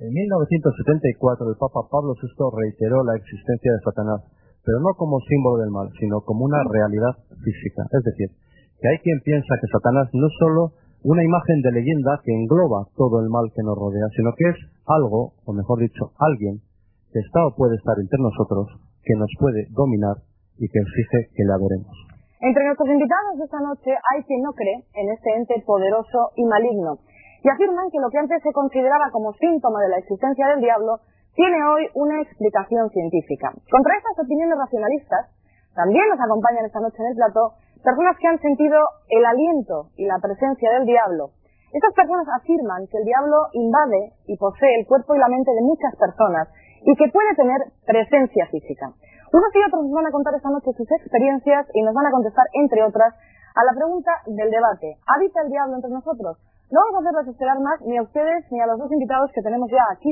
En 0.00 0.08
1974 0.08 1.44
el 1.44 1.60
Papa 1.60 1.84
Pablo 1.92 2.16
VI 2.16 2.32
reiteró 2.56 3.04
la 3.04 3.20
existencia 3.20 3.68
de 3.68 3.84
Satanás, 3.84 4.24
pero 4.64 4.80
no 4.80 4.96
como 4.96 5.20
símbolo 5.28 5.60
del 5.60 5.68
mal, 5.68 5.92
sino 6.00 6.24
como 6.24 6.48
una 6.48 6.64
realidad 6.64 7.20
física. 7.44 7.84
Es 7.84 8.04
decir, 8.08 8.32
que 8.80 8.88
hay 8.88 8.96
quien 9.04 9.20
piensa 9.20 9.60
que 9.60 9.68
Satanás 9.68 10.08
no 10.16 10.24
es 10.24 10.32
solo 10.40 10.72
una 11.04 11.20
imagen 11.20 11.60
de 11.60 11.76
leyenda 11.76 12.16
que 12.24 12.32
engloba 12.32 12.88
todo 12.96 13.20
el 13.20 13.28
mal 13.28 13.52
que 13.52 13.60
nos 13.60 13.76
rodea, 13.76 14.08
sino 14.16 14.32
que 14.40 14.48
es 14.48 14.56
algo, 14.88 15.36
o 15.44 15.52
mejor 15.52 15.84
dicho, 15.84 16.16
alguien, 16.16 16.64
que 17.12 17.20
está 17.20 17.44
o 17.44 17.52
puede 17.52 17.76
estar 17.76 18.00
entre 18.00 18.24
nosotros, 18.24 18.72
que 19.04 19.12
nos 19.20 19.28
puede 19.36 19.68
dominar 19.76 20.16
y 20.56 20.64
que 20.64 20.80
exige 20.80 21.28
que 21.36 21.44
le 21.44 21.52
adoremos. 21.52 21.92
Entre 22.40 22.64
nuestros 22.64 22.88
invitados 22.88 23.36
esta 23.36 23.60
noche 23.60 23.92
hay 23.92 24.24
quien 24.24 24.40
no 24.40 24.56
cree 24.56 24.80
en 24.96 25.12
este 25.12 25.28
ente 25.36 25.60
poderoso 25.60 26.32
y 26.40 26.44
maligno 26.48 27.04
y 27.42 27.48
afirman 27.48 27.90
que 27.90 28.00
lo 28.00 28.10
que 28.10 28.18
antes 28.18 28.42
se 28.42 28.52
consideraba 28.52 29.10
como 29.10 29.32
síntoma 29.34 29.80
de 29.80 29.88
la 29.88 29.98
existencia 29.98 30.46
del 30.48 30.60
diablo 30.60 31.00
tiene 31.34 31.62
hoy 31.64 31.88
una 31.94 32.20
explicación 32.20 32.90
científica. 32.90 33.52
Contra 33.70 33.96
estas 33.96 34.18
opiniones 34.18 34.58
racionalistas, 34.58 35.30
también 35.74 36.04
nos 36.10 36.20
acompañan 36.20 36.66
esta 36.66 36.80
noche 36.80 36.98
en 36.98 37.08
el 37.08 37.16
plató 37.16 37.54
personas 37.82 38.16
que 38.20 38.28
han 38.28 38.38
sentido 38.40 38.76
el 39.08 39.24
aliento 39.24 39.88
y 39.96 40.04
la 40.04 40.18
presencia 40.20 40.70
del 40.72 40.84
diablo. 40.84 41.32
Estas 41.72 41.94
personas 41.94 42.26
afirman 42.28 42.84
que 42.90 42.98
el 42.98 43.04
diablo 43.04 43.46
invade 43.52 44.12
y 44.26 44.36
posee 44.36 44.80
el 44.80 44.86
cuerpo 44.86 45.14
y 45.14 45.18
la 45.18 45.28
mente 45.28 45.52
de 45.52 45.62
muchas 45.62 45.94
personas 45.96 46.48
y 46.82 46.92
que 46.96 47.08
puede 47.08 47.32
tener 47.36 47.60
presencia 47.86 48.46
física. 48.50 48.92
Unos 49.32 49.54
y 49.54 49.62
otros 49.62 49.86
nos 49.86 49.94
van 49.94 50.06
a 50.06 50.10
contar 50.10 50.34
esta 50.34 50.50
noche 50.50 50.74
sus 50.76 50.90
experiencias 50.90 51.66
y 51.72 51.82
nos 51.82 51.94
van 51.94 52.06
a 52.06 52.10
contestar, 52.10 52.44
entre 52.52 52.82
otras, 52.82 53.14
a 53.54 53.64
la 53.64 53.72
pregunta 53.72 54.10
del 54.26 54.50
debate. 54.50 54.98
¿Habita 55.06 55.42
el 55.42 55.50
diablo 55.50 55.76
entre 55.76 55.90
nosotros? 55.90 56.38
No 56.70 56.78
vamos 56.86 56.94
a 56.94 57.00
hacerles 57.02 57.34
esperar 57.34 57.58
más 57.58 57.82
ni 57.82 57.98
a 57.98 58.02
ustedes 58.06 58.46
ni 58.54 58.62
a 58.62 58.66
los 58.70 58.78
dos 58.78 58.86
invitados 58.94 59.26
que 59.34 59.42
tenemos 59.42 59.66
ya 59.74 59.82
aquí. 59.90 60.06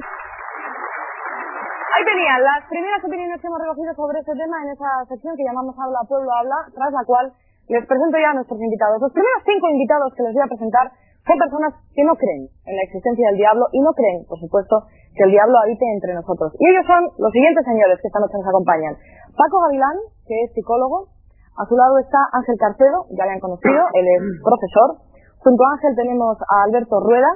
Ahí 1.94 2.02
tenían 2.02 2.42
las 2.42 2.66
primeras 2.66 2.98
opiniones 2.98 3.38
que 3.38 3.46
hemos 3.46 3.62
recogido 3.62 3.94
sobre 3.94 4.18
este 4.18 4.34
tema 4.34 4.58
en 4.66 4.74
esa 4.74 5.06
sección 5.06 5.38
que 5.38 5.46
llamamos 5.46 5.78
Habla 5.78 6.02
Pueblo 6.10 6.26
Habla, 6.34 6.66
tras 6.74 6.90
la 6.90 7.06
cual 7.06 7.30
les 7.70 7.86
presento 7.86 8.18
ya 8.18 8.34
a 8.34 8.38
nuestros 8.42 8.58
invitados. 8.58 8.98
Los 8.98 9.14
primeros 9.14 9.40
cinco 9.46 9.70
invitados 9.70 10.10
que 10.18 10.22
les 10.26 10.34
voy 10.34 10.42
a 10.42 10.50
presentar 10.50 10.86
son 11.22 11.38
personas 11.38 11.70
que 11.94 12.02
no 12.02 12.18
creen 12.18 12.50
en 12.50 12.74
la 12.74 12.82
existencia 12.90 13.30
del 13.30 13.38
diablo 13.38 13.70
y 13.70 13.78
no 13.78 13.94
creen, 13.94 14.26
por 14.26 14.42
supuesto, 14.42 14.90
que 15.14 15.24
el 15.26 15.30
diablo 15.30 15.62
habite 15.62 15.86
entre 15.94 16.10
nosotros. 16.18 16.58
Y 16.58 16.64
ellos 16.74 16.86
son 16.90 17.06
los 17.22 17.30
siguientes 17.30 17.62
señores 17.70 18.02
que 18.02 18.10
esta 18.10 18.18
noche 18.18 18.34
nos 18.34 18.50
acompañan. 18.50 18.98
Paco 19.38 19.62
Gavilán, 19.62 19.94
que 20.26 20.34
es 20.42 20.50
psicólogo. 20.58 21.06
A 21.54 21.66
su 21.66 21.74
lado 21.78 21.98
está 21.98 22.18
Ángel 22.34 22.58
Carcedo, 22.58 23.06
ya 23.14 23.26
le 23.26 23.38
han 23.38 23.42
conocido, 23.42 23.82
él 23.94 24.06
es 24.10 24.22
profesor. 24.42 25.07
Junto 25.38 25.64
a 25.64 25.72
Ángel 25.72 25.94
tenemos 25.94 26.36
a 26.42 26.64
Alberto 26.64 27.00
Rueda, 27.00 27.30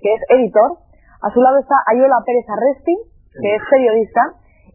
que 0.00 0.14
es 0.14 0.20
editor. 0.30 0.78
A 1.22 1.30
su 1.30 1.40
lado 1.40 1.58
está 1.58 1.74
Ayuela 1.90 2.22
Pérez 2.24 2.46
Arresti, 2.48 2.96
que 3.42 3.54
es 3.54 3.62
periodista. 3.70 4.22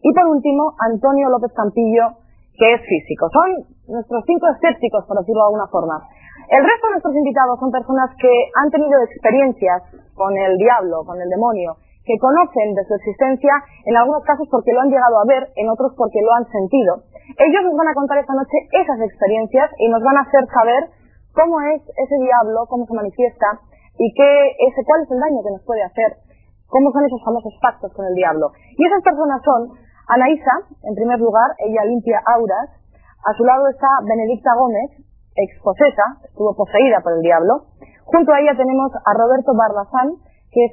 Y 0.02 0.14
por 0.14 0.28
último, 0.28 0.76
Antonio 0.80 1.30
López 1.30 1.52
Campillo, 1.56 2.20
que 2.54 2.74
es 2.74 2.82
físico. 2.84 3.28
Son 3.32 3.76
nuestros 3.88 4.24
cinco 4.28 4.48
escépticos, 4.54 5.06
por 5.08 5.18
decirlo 5.20 5.42
de 5.42 5.50
alguna 5.56 5.68
forma. 5.72 5.98
El 6.52 6.62
resto 6.62 6.88
de 6.88 6.94
nuestros 7.00 7.16
invitados 7.16 7.60
son 7.60 7.72
personas 7.72 8.12
que 8.22 8.34
han 8.60 8.70
tenido 8.70 9.02
experiencias 9.02 9.82
con 10.14 10.36
el 10.38 10.58
diablo, 10.58 11.02
con 11.08 11.18
el 11.18 11.30
demonio, 11.30 11.80
que 12.06 12.20
conocen 12.22 12.76
de 12.76 12.86
su 12.86 12.94
existencia, 12.94 13.54
en 13.86 13.98
algunos 13.98 14.22
casos 14.24 14.48
porque 14.52 14.74
lo 14.74 14.82
han 14.82 14.92
llegado 14.94 15.18
a 15.18 15.26
ver, 15.26 15.50
en 15.56 15.70
otros 15.70 15.96
porque 15.98 16.22
lo 16.22 16.32
han 16.38 16.46
sentido. 16.46 17.02
Ellos 17.40 17.64
nos 17.66 17.76
van 17.76 17.88
a 17.90 17.98
contar 17.98 18.20
esta 18.20 18.38
noche 18.38 18.58
esas 18.78 19.00
experiencias 19.02 19.72
y 19.80 19.90
nos 19.90 20.04
van 20.04 20.18
a 20.18 20.22
hacer 20.22 20.46
saber 20.54 20.84
cómo 21.36 21.60
es 21.76 21.84
ese 21.84 22.18
diablo, 22.24 22.66
cómo 22.72 22.88
se 22.88 22.96
manifiesta 22.96 23.60
y 24.00 24.08
qué 24.16 24.30
ese, 24.72 24.82
cuál 24.88 25.04
es 25.04 25.12
el 25.12 25.20
daño 25.20 25.44
que 25.44 25.52
nos 25.52 25.64
puede 25.68 25.84
hacer, 25.84 26.24
cómo 26.68 26.92
son 26.92 27.06
esos 27.06 27.22
famosos 27.24 27.54
pactos 27.62 27.92
con 27.94 28.08
el 28.08 28.16
diablo. 28.16 28.52
Y 28.76 28.82
esas 28.88 29.04
personas 29.04 29.44
son 29.44 29.76
Anaísa, 30.08 30.56
en 30.84 30.96
primer 30.96 31.20
lugar, 31.20 31.52
ella 31.60 31.84
limpia 31.86 32.22
auras, 32.26 32.70
a 33.26 33.34
su 33.34 33.44
lado 33.44 33.68
está 33.68 33.88
Benedicta 34.08 34.54
Gómez, 34.56 35.02
exposesa, 35.36 36.22
estuvo 36.24 36.56
poseída 36.56 37.02
por 37.02 37.14
el 37.14 37.22
diablo, 37.22 37.74
junto 38.06 38.32
a 38.32 38.40
ella 38.40 38.56
tenemos 38.56 38.92
a 38.94 39.12
Roberto 39.18 39.52
Barbazán, 39.58 40.16
que 40.52 40.62
es 40.66 40.72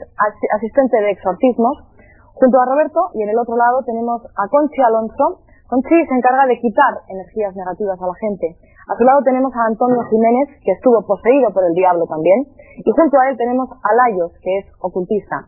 asistente 0.54 1.00
de 1.00 1.10
exorcismos, 1.10 1.90
junto 2.34 2.60
a 2.60 2.66
Roberto, 2.66 3.10
y 3.14 3.22
en 3.22 3.30
el 3.30 3.38
otro 3.38 3.56
lado 3.56 3.82
tenemos 3.84 4.22
a 4.22 4.48
Conchi 4.48 4.82
Alonso, 4.82 5.42
Conchi 5.66 5.96
se 6.04 6.14
encarga 6.14 6.44
de 6.46 6.60
quitar 6.60 6.92
energías 7.08 7.56
negativas 7.56 7.96
a 7.96 8.06
la 8.06 8.16
gente. 8.20 8.60
A 8.88 8.98
su 8.98 9.04
lado 9.04 9.22
tenemos 9.22 9.54
a 9.54 9.70
Antonio 9.70 10.02
Jiménez, 10.10 10.58
que 10.58 10.72
estuvo 10.72 10.98
poseído 11.06 11.54
por 11.54 11.62
el 11.62 11.74
diablo 11.74 12.02
también. 12.06 12.50
Y 12.82 12.90
junto 12.90 13.14
a 13.18 13.30
él 13.30 13.36
tenemos 13.36 13.70
a 13.70 13.90
Layos, 13.94 14.32
que 14.42 14.58
es 14.58 14.66
ocultista. 14.80 15.46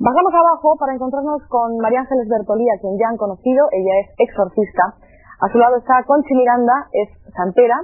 Bajamos 0.00 0.32
abajo 0.32 0.74
para 0.80 0.94
encontrarnos 0.94 1.44
con 1.48 1.76
María 1.76 2.00
Ángeles 2.00 2.28
Bertolía, 2.28 2.80
quien 2.80 2.96
ya 2.98 3.12
han 3.12 3.20
conocido. 3.20 3.68
Ella 3.72 3.92
es 4.00 4.08
exorcista. 4.18 4.96
A 5.40 5.46
su 5.52 5.58
lado 5.58 5.76
está 5.76 6.02
Conchi 6.06 6.34
Miranda, 6.34 6.88
es 6.92 7.10
santera. 7.36 7.76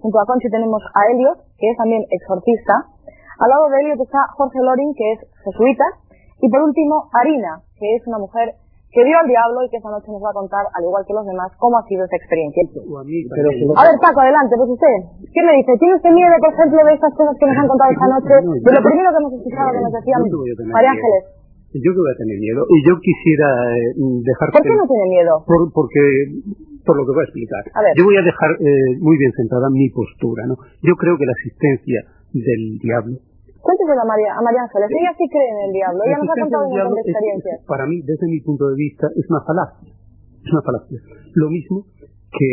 Junto 0.00 0.18
a 0.18 0.26
Conchi 0.26 0.50
tenemos 0.50 0.82
a 0.92 1.00
Elliot, 1.12 1.38
que 1.56 1.70
es 1.70 1.76
también 1.76 2.02
exorcista. 2.10 2.90
Al 3.38 3.48
lado 3.48 3.68
de 3.70 3.78
Elliot 3.78 4.00
está 4.00 4.18
Jorge 4.34 4.58
Loring, 4.58 4.92
que 4.96 5.12
es 5.12 5.20
jesuita. 5.44 5.84
Y 6.40 6.50
por 6.50 6.62
último, 6.62 7.08
Arina, 7.14 7.62
que 7.78 7.94
es 7.94 8.06
una 8.08 8.18
mujer 8.18 8.58
que 8.92 9.00
vio 9.00 9.16
al 9.16 9.24
diablo 9.24 9.64
y 9.64 9.68
que 9.72 9.80
esta 9.80 9.88
noche 9.88 10.12
nos 10.12 10.20
va 10.20 10.28
a 10.28 10.36
contar, 10.36 10.68
al 10.68 10.84
igual 10.84 11.00
que 11.08 11.16
los 11.16 11.24
demás, 11.24 11.48
cómo 11.56 11.80
ha 11.80 11.84
sido 11.88 12.04
esa 12.04 12.16
experiencia. 12.16 12.60
A 12.60 13.82
ver, 13.88 13.96
Paco, 14.04 14.20
adelante, 14.20 14.52
pues 14.52 14.68
usted, 14.68 14.96
¿qué 15.32 15.40
me 15.40 15.56
dice? 15.56 15.72
¿Tiene 15.80 15.96
usted 15.96 16.12
miedo, 16.12 16.36
por 16.36 16.52
ejemplo, 16.52 16.78
de 16.84 16.92
estas 16.92 17.12
cosas 17.16 17.34
que 17.40 17.46
nos 17.48 17.56
han 17.56 17.68
contado 17.72 17.88
esta 17.88 18.08
noche? 18.12 18.34
De 18.44 18.72
lo 18.76 18.82
primero 18.84 19.08
que 19.08 19.18
hemos 19.24 19.32
escuchado 19.32 19.68
que 19.72 19.80
nos 19.80 19.92
decían 19.96 20.20
María 20.76 20.92
Ángeles. 20.92 21.22
Yo 21.72 21.88
que 21.88 22.00
voy 22.04 22.12
a 22.12 22.20
tener 22.20 22.36
miedo. 22.36 22.60
Y 22.68 22.78
yo 22.84 22.92
quisiera 23.00 23.48
eh, 23.80 23.96
dejar... 23.96 24.52
¿Por 24.52 24.60
qué 24.60 24.76
no 24.76 24.84
tiene 24.84 25.08
miedo? 25.08 25.40
Por, 25.48 25.72
porque 25.72 26.04
por 26.84 27.00
lo 27.00 27.08
que 27.08 27.12
voy 27.16 27.24
a 27.24 27.28
explicar. 27.32 27.64
A 27.72 27.80
ver. 27.80 27.96
Yo 27.96 28.04
voy 28.04 28.16
a 28.20 28.24
dejar 28.28 28.50
eh, 28.60 29.00
muy 29.00 29.16
bien 29.16 29.32
centrada 29.32 29.72
mi 29.72 29.88
postura. 29.88 30.44
¿no? 30.44 30.60
Yo 30.84 30.92
creo 31.00 31.16
que 31.16 31.24
la 31.24 31.32
existencia 31.32 32.04
del 32.36 32.76
diablo 32.76 33.16
Cuénteselo 33.62 34.02
a 34.02 34.08
María, 34.10 34.30
a 34.34 34.42
María 34.42 34.66
Ángeles. 34.66 34.90
Ella 34.90 35.14
sí 35.14 35.24
cree 35.30 35.48
en 35.54 35.60
el 35.70 35.72
diablo. 35.72 36.02
Ella 36.02 36.18
nos 36.18 36.28
ha 36.34 36.36
contado 36.42 36.62
un 36.66 36.74
montón 36.74 36.94
de 36.98 37.02
experiencias. 37.06 37.56
para 37.70 37.86
mí, 37.86 38.02
desde 38.02 38.26
mi 38.26 38.40
punto 38.42 38.66
de 38.68 38.76
vista, 38.76 39.06
es 39.14 39.26
una 39.30 39.42
falacia. 39.46 39.86
Es 39.86 40.50
una 40.50 40.62
falacia. 40.66 40.98
Lo 41.38 41.48
mismo 41.48 41.86
que, 42.34 42.50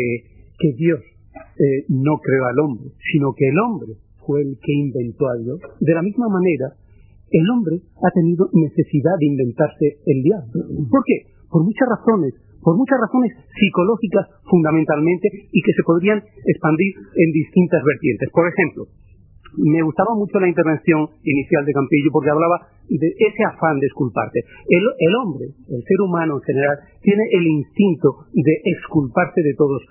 que 0.54 0.70
Dios 0.78 1.02
eh, 1.34 1.84
no 1.90 2.14
creó 2.22 2.46
al 2.46 2.58
hombre, 2.62 2.94
sino 3.10 3.34
que 3.34 3.48
el 3.50 3.58
hombre 3.58 3.98
fue 4.22 4.42
el 4.42 4.54
que 4.62 4.72
inventó 4.72 5.26
a 5.28 5.36
Dios. 5.36 5.58
De 5.80 5.94
la 5.94 6.02
misma 6.02 6.30
manera, 6.30 6.78
el 7.30 7.46
hombre 7.50 7.82
ha 8.02 8.10
tenido 8.14 8.46
necesidad 8.52 9.18
de 9.18 9.26
inventarse 9.26 9.98
el 10.06 10.22
diablo. 10.22 10.62
¿Por 10.90 11.02
qué? 11.06 11.30
Por 11.50 11.62
muchas 11.66 11.88
razones, 11.90 12.34
por 12.62 12.76
muchas 12.76 12.98
razones 13.00 13.34
psicológicas 13.54 14.26
fundamentalmente 14.46 15.28
y 15.50 15.60
que 15.62 15.72
se 15.74 15.82
podrían 15.82 16.22
expandir 16.22 16.94
en 16.94 17.30
distintas 17.32 17.82
vertientes. 17.82 18.28
Por 18.30 18.46
ejemplo, 18.46 18.86
me 19.56 19.82
gustaba 19.82 20.14
mucho 20.14 20.38
la 20.38 20.48
intervención 20.48 21.08
inicial 21.22 21.64
de 21.64 21.72
Campillo 21.72 22.10
porque 22.12 22.30
hablaba 22.30 22.68
de 22.88 23.08
ese 23.18 23.42
afán 23.44 23.78
de 23.78 23.86
exculparte. 23.86 24.40
El, 24.68 24.84
el, 24.98 25.14
hombre, 25.16 25.46
el 25.46 25.82
ser 25.82 26.00
humano 26.02 26.36
en 26.36 26.42
general, 26.42 26.76
tiene 27.02 27.22
el 27.32 27.46
instinto 27.46 28.26
de 28.32 28.54
exculparse 28.64 29.42
de 29.42 29.54
todos 29.54 29.82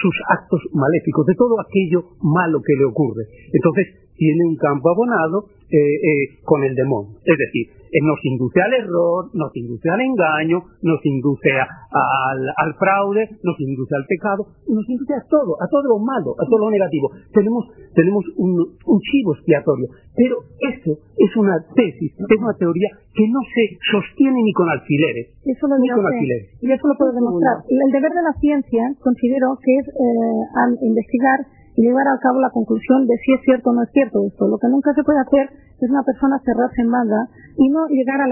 sus 0.00 0.14
actos 0.28 0.60
maléficos, 0.72 1.26
de 1.26 1.34
todo 1.34 1.60
aquello 1.60 2.16
malo 2.20 2.60
que 2.64 2.74
le 2.76 2.84
ocurre. 2.84 3.24
Entonces, 3.52 4.12
tiene 4.16 4.44
un 4.46 4.56
campo 4.56 4.90
abonado 4.90 5.48
eh, 5.70 5.76
eh, 5.76 6.38
con 6.44 6.62
el 6.64 6.74
demonio. 6.74 7.18
Es 7.24 7.38
decir, 7.38 7.81
nos 8.00 8.18
induce 8.24 8.60
al 8.62 8.72
error, 8.72 9.28
nos 9.34 9.52
induce 9.54 9.88
al 9.90 10.00
engaño, 10.00 10.64
nos 10.80 11.00
induce 11.04 11.50
al, 11.52 12.74
fraude, 12.78 13.28
nos 13.42 13.60
induce 13.60 13.94
al 13.96 14.06
pecado, 14.08 14.46
nos 14.68 14.88
induce 14.88 15.12
a 15.12 15.22
todo, 15.28 15.60
a 15.60 15.66
todo 15.68 15.84
lo 15.92 15.98
malo, 15.98 16.32
a 16.40 16.44
todo 16.48 16.58
lo 16.64 16.70
negativo. 16.70 17.10
Tenemos, 17.32 17.68
tenemos 17.94 18.24
un, 18.36 18.56
chivo 19.04 19.34
expiatorio. 19.34 19.88
Pero 20.16 20.36
eso 20.60 20.92
es 21.16 21.36
una 21.36 21.56
tesis, 21.74 22.12
es 22.16 22.38
una 22.40 22.54
teoría 22.56 22.88
que 23.12 23.28
no 23.28 23.40
se 23.44 23.76
sostiene 23.92 24.40
ni 24.42 24.52
con 24.52 24.68
alfileres. 24.68 25.36
Eso 25.44 25.66
lo 25.68 25.78
ni 25.78 25.88
con 25.88 26.06
alfileres. 26.06 26.56
Y 26.60 26.72
eso 26.72 26.86
lo 26.88 26.94
puedo 26.96 27.12
demostrar. 27.12 27.60
El 27.68 27.92
deber 27.92 28.12
de 28.12 28.22
la 28.22 28.32
ciencia 28.40 28.82
considero 29.00 29.58
que 29.60 29.72
es 29.76 29.86
investigar 30.80 31.40
y 31.40 31.61
llevar 31.76 32.06
a 32.08 32.18
cabo 32.18 32.40
la 32.40 32.50
conclusión 32.50 33.06
de 33.06 33.16
si 33.24 33.32
es 33.32 33.40
cierto 33.44 33.70
o 33.70 33.72
no 33.72 33.82
es 33.82 33.90
cierto 33.92 34.20
esto. 34.26 34.48
Lo 34.48 34.58
que 34.58 34.68
nunca 34.68 34.92
se 34.94 35.02
puede 35.02 35.20
hacer 35.20 35.48
es 35.80 35.90
una 35.90 36.02
persona 36.02 36.38
cerrarse 36.44 36.82
en 36.82 36.90
banda 36.90 37.28
y 37.56 37.68
no 37.70 37.86
llegar 37.88 38.20
a, 38.20 38.26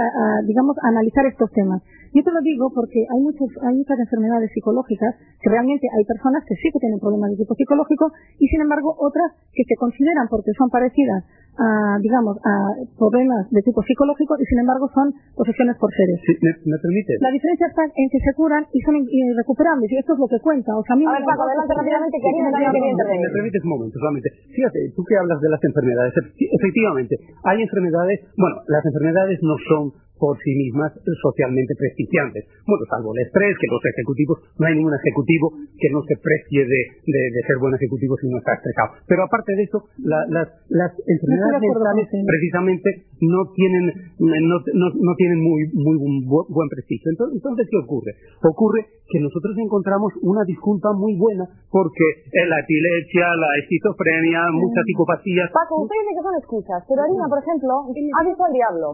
digamos, 0.47 0.77
a 0.83 0.89
analizar 0.89 1.27
estos 1.27 1.51
temas. 1.53 1.83
Yo 2.12 2.23
te 2.23 2.33
lo 2.33 2.41
digo 2.43 2.67
porque 2.75 3.07
hay, 3.07 3.21
muchos, 3.23 3.47
hay 3.62 3.75
muchas 3.77 3.99
enfermedades 3.99 4.51
psicológicas 4.53 5.15
que 5.39 5.51
realmente 5.51 5.87
hay 5.87 6.05
personas 6.05 6.43
que 6.43 6.55
sí 6.59 6.67
que 6.73 6.83
tienen 6.83 6.99
problemas 6.99 7.31
de 7.31 7.39
tipo 7.39 7.55
psicológico 7.55 8.11
y 8.39 8.47
sin 8.49 8.61
embargo 8.62 8.95
otras 8.99 9.31
que 9.55 9.62
se 9.62 9.77
consideran 9.79 10.27
porque 10.27 10.51
son 10.59 10.71
parecidas 10.71 11.23
a, 11.61 11.99
digamos, 12.01 12.39
a 12.41 12.55
problemas 12.97 13.47
de 13.51 13.61
tipo 13.62 13.83
psicológico 13.83 14.35
y 14.41 14.45
sin 14.49 14.59
embargo 14.61 14.89
son 14.95 15.12
posesiones 15.37 15.77
por 15.77 15.91
seres. 15.93 16.19
¿me, 16.67 16.79
permite? 16.79 17.15
La 17.21 17.31
diferencia 17.31 17.67
está 17.69 17.85
en 17.85 18.09
que 18.09 18.19
se 18.19 18.33
curan 18.35 18.65
y 18.73 18.81
son 18.81 18.97
irrecuperables 18.97 19.87
y 19.91 19.97
esto 19.99 20.15
es 20.15 20.19
lo 20.19 20.27
que 20.27 20.41
cuenta. 20.41 20.73
O 20.75 20.83
sea, 20.83 20.95
a, 20.95 20.99
mí 20.99 21.05
a 21.05 21.13
ver, 21.13 21.23
Paco, 21.23 21.47
adelante 21.47 21.75
rápidamente 21.75 22.17
que 22.19 22.31
me, 22.33 22.51
me 22.51 23.31
permites 23.31 23.63
un 23.65 23.71
momento 23.71 23.97
solamente. 23.99 24.29
Fíjate, 24.51 24.79
tú 24.97 25.05
que 25.05 25.15
hablas 25.15 25.39
de 25.41 25.49
las 25.51 25.63
enfermedades, 25.63 26.15
efectivamente, 26.35 27.15
hay 27.45 27.63
enfermedades, 27.63 28.19
bueno, 28.37 28.56
las 28.67 28.85
enfermedades 28.87 29.39
no 29.43 29.56
son 29.69 30.10
por 30.20 30.37
sí 30.44 30.52
mismas 30.55 30.93
socialmente 31.25 31.72
prestigiantes. 31.75 32.44
Bueno, 32.69 32.84
salvo 32.93 33.17
el 33.17 33.25
estrés, 33.25 33.56
que 33.56 33.72
los 33.72 33.81
ejecutivos, 33.81 34.37
no 34.61 34.69
hay 34.69 34.76
ningún 34.76 34.93
ejecutivo 34.93 35.56
que 35.81 35.88
no 35.88 36.05
se 36.05 36.14
precie 36.20 36.69
de, 36.69 36.81
de, 37.08 37.40
ser 37.49 37.56
buen 37.56 37.72
ejecutivo 37.75 38.14
si 38.20 38.28
no 38.28 38.37
está 38.37 38.52
estresado. 38.61 39.00
Pero 39.08 39.25
aparte 39.25 39.56
de 39.56 39.64
eso, 39.64 39.81
las, 40.05 40.28
las 40.69 40.93
enfermedades 40.93 41.64
mentales 41.64 42.06
precisamente 42.28 42.88
no 43.25 43.49
tienen, 43.56 43.84
no, 44.20 44.56
no, 44.61 45.12
tienen 45.17 45.40
muy, 45.40 45.64
muy 45.72 45.96
buen, 46.28 46.69
prestigio. 46.69 47.11
Entonces, 47.11 47.40
entonces, 47.40 47.64
¿qué 47.72 47.78
ocurre? 47.81 48.12
Ocurre 48.44 48.81
que 49.08 49.19
nosotros 49.19 49.56
encontramos 49.58 50.12
una 50.22 50.44
disculpa 50.44 50.93
muy 50.93 51.17
buena 51.17 51.49
porque 51.72 52.06
la 52.31 52.61
epilepsia, 52.61 53.25
la 53.34 53.50
esquizofrenia, 53.64 54.52
muchas 54.52 54.84
psicopatías... 54.84 55.50
Paco, 55.50 55.82
usted 55.82 55.96
dice 55.96 56.12
que 56.14 56.25
son 56.28 56.37
excusas, 56.38 56.81
pero 56.87 57.02
Arina, 57.02 57.26
por 57.28 57.40
ejemplo, 57.40 57.72
ha 57.88 58.22
visto 58.25 58.43
al 58.44 58.52
diablo. 58.52 58.93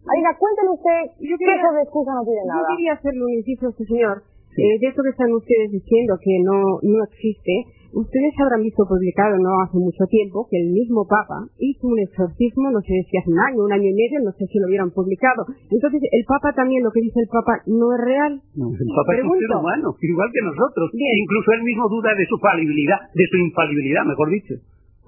Aida, 0.00 0.32
cuéntale 0.38 0.70
usted 0.72 1.00
yo 1.20 1.36
quería, 1.36 1.60
qué 1.60 1.76
de 1.76 1.82
excusa 1.84 2.10
no 2.16 2.24
tiene 2.24 2.42
nada. 2.48 2.60
Yo 2.60 2.76
quería 2.76 2.92
hacerle 2.96 3.22
un 3.24 3.34
inciso 3.36 3.66
a 3.66 3.70
este 3.70 3.84
señor. 3.84 4.16
Eh, 4.58 4.76
de 4.80 4.86
eso 4.90 4.98
que 5.02 5.14
están 5.14 5.30
ustedes 5.30 5.70
diciendo 5.70 6.18
que 6.18 6.34
no, 6.42 6.82
no 6.82 6.98
existe, 7.06 7.70
ustedes 7.94 8.34
habrán 8.42 8.66
visto 8.66 8.82
publicado 8.82 9.38
no 9.38 9.62
hace 9.62 9.78
mucho 9.78 10.04
tiempo 10.10 10.46
que 10.50 10.58
el 10.58 10.74
mismo 10.74 11.06
Papa 11.06 11.46
hizo 11.58 11.86
un 11.86 11.98
exorcismo, 12.02 12.70
no 12.70 12.82
sé 12.82 12.98
si 13.06 13.14
hace 13.14 13.30
un 13.30 13.38
año, 13.38 13.62
un 13.62 13.72
año 13.72 13.86
y 13.86 13.94
medio, 13.94 14.26
no 14.26 14.32
sé 14.34 14.50
si 14.50 14.58
lo 14.58 14.66
hubieran 14.66 14.90
publicado. 14.90 15.46
Entonces, 15.70 16.02
el 16.02 16.24
Papa 16.26 16.50
también, 16.52 16.82
lo 16.82 16.90
que 16.90 17.00
dice 17.00 17.20
el 17.22 17.30
Papa, 17.30 17.62
no 17.66 17.94
es 17.94 18.00
real. 18.02 18.32
No, 18.58 18.74
el 18.74 18.90
Papa 18.90 19.10
es 19.14 19.24
un 19.24 19.38
ser 19.38 19.54
humano, 19.54 19.94
igual 20.02 20.28
que 20.34 20.42
nosotros. 20.42 20.90
Incluso 20.98 21.48
él 21.54 21.62
mismo 21.62 21.86
duda 21.88 22.10
de 22.18 22.26
su 22.26 22.36
falibilidad, 22.42 22.98
de 23.14 23.26
su 23.30 23.36
infalibilidad, 23.38 24.02
mejor 24.02 24.30
dicho. 24.34 24.54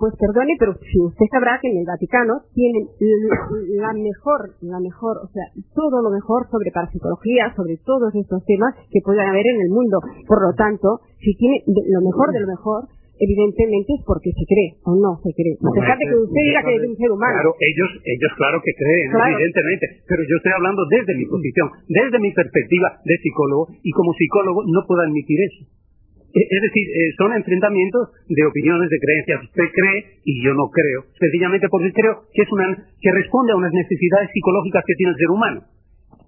Pues 0.03 0.19
perdone, 0.19 0.59
pero 0.59 0.75
si 0.83 0.99
usted 0.99 1.31
sabrá 1.31 1.63
que 1.63 1.71
en 1.71 1.79
el 1.79 1.87
Vaticano 1.87 2.43
tienen 2.59 2.91
la 3.79 3.95
mejor, 3.95 4.51
la 4.59 4.83
mejor, 4.83 5.23
o 5.23 5.31
sea, 5.31 5.47
todo 5.79 6.03
lo 6.03 6.11
mejor 6.11 6.51
sobre 6.51 6.75
parapsicología, 6.75 7.55
sobre 7.55 7.79
todos 7.87 8.11
estos 8.11 8.43
temas 8.43 8.75
que 8.91 8.99
puedan 8.99 9.31
haber 9.31 9.47
en 9.47 9.63
el 9.63 9.71
mundo. 9.71 10.03
Por 10.27 10.43
lo 10.43 10.59
tanto, 10.59 11.07
si 11.23 11.39
tiene 11.39 11.63
lo 11.71 12.03
mejor 12.03 12.35
de 12.35 12.43
lo 12.43 12.51
mejor, 12.51 12.91
evidentemente 13.15 13.95
es 13.95 14.03
porque 14.03 14.35
se 14.35 14.43
cree 14.43 14.75
o 14.83 14.99
no 14.99 15.23
se 15.23 15.31
cree. 15.39 15.55
A 15.55 15.71
pesar 15.71 15.95
de 15.95 16.11
que 16.11 16.19
usted 16.19 16.43
diga 16.51 16.67
que 16.67 16.75
es 16.75 16.83
un 16.83 16.99
ser 16.99 17.11
humano. 17.15 17.39
Claro, 17.39 17.55
ellos, 17.63 17.91
ellos 18.03 18.33
claro 18.43 18.59
que 18.59 18.75
creen, 18.75 19.07
evidentemente, 19.07 20.03
pero 20.11 20.27
yo 20.27 20.35
estoy 20.35 20.51
hablando 20.51 20.83
desde 20.91 21.15
mi 21.15 21.31
posición, 21.31 21.71
desde 21.87 22.19
mi 22.19 22.35
perspectiva 22.35 22.99
de 23.07 23.15
psicólogo, 23.23 23.71
y 23.87 23.91
como 23.95 24.11
psicólogo 24.19 24.67
no 24.67 24.83
puedo 24.83 25.07
admitir 25.07 25.39
eso. 25.47 25.63
Es 26.33 26.63
decir, 26.65 26.87
eh, 26.89 27.13
son 27.21 27.37
enfrentamientos 27.37 28.09
de 28.25 28.43
opiniones, 28.49 28.89
de 28.89 28.99
creencias. 28.99 29.45
Usted 29.53 29.69
cree 29.69 29.99
y 30.25 30.41
yo 30.41 30.57
no 30.57 30.73
creo, 30.73 31.05
sencillamente 31.21 31.69
porque 31.69 31.93
creo 31.93 32.25
que 32.33 32.43
es 32.43 32.51
una 32.53 32.73
que 32.73 33.11
responde 33.13 33.53
a 33.53 33.57
unas 33.57 33.73
necesidades 33.73 34.33
psicológicas 34.33 34.83
que 34.87 34.97
tiene 34.97 35.13
el 35.13 35.19
ser 35.21 35.31
humano. 35.31 35.61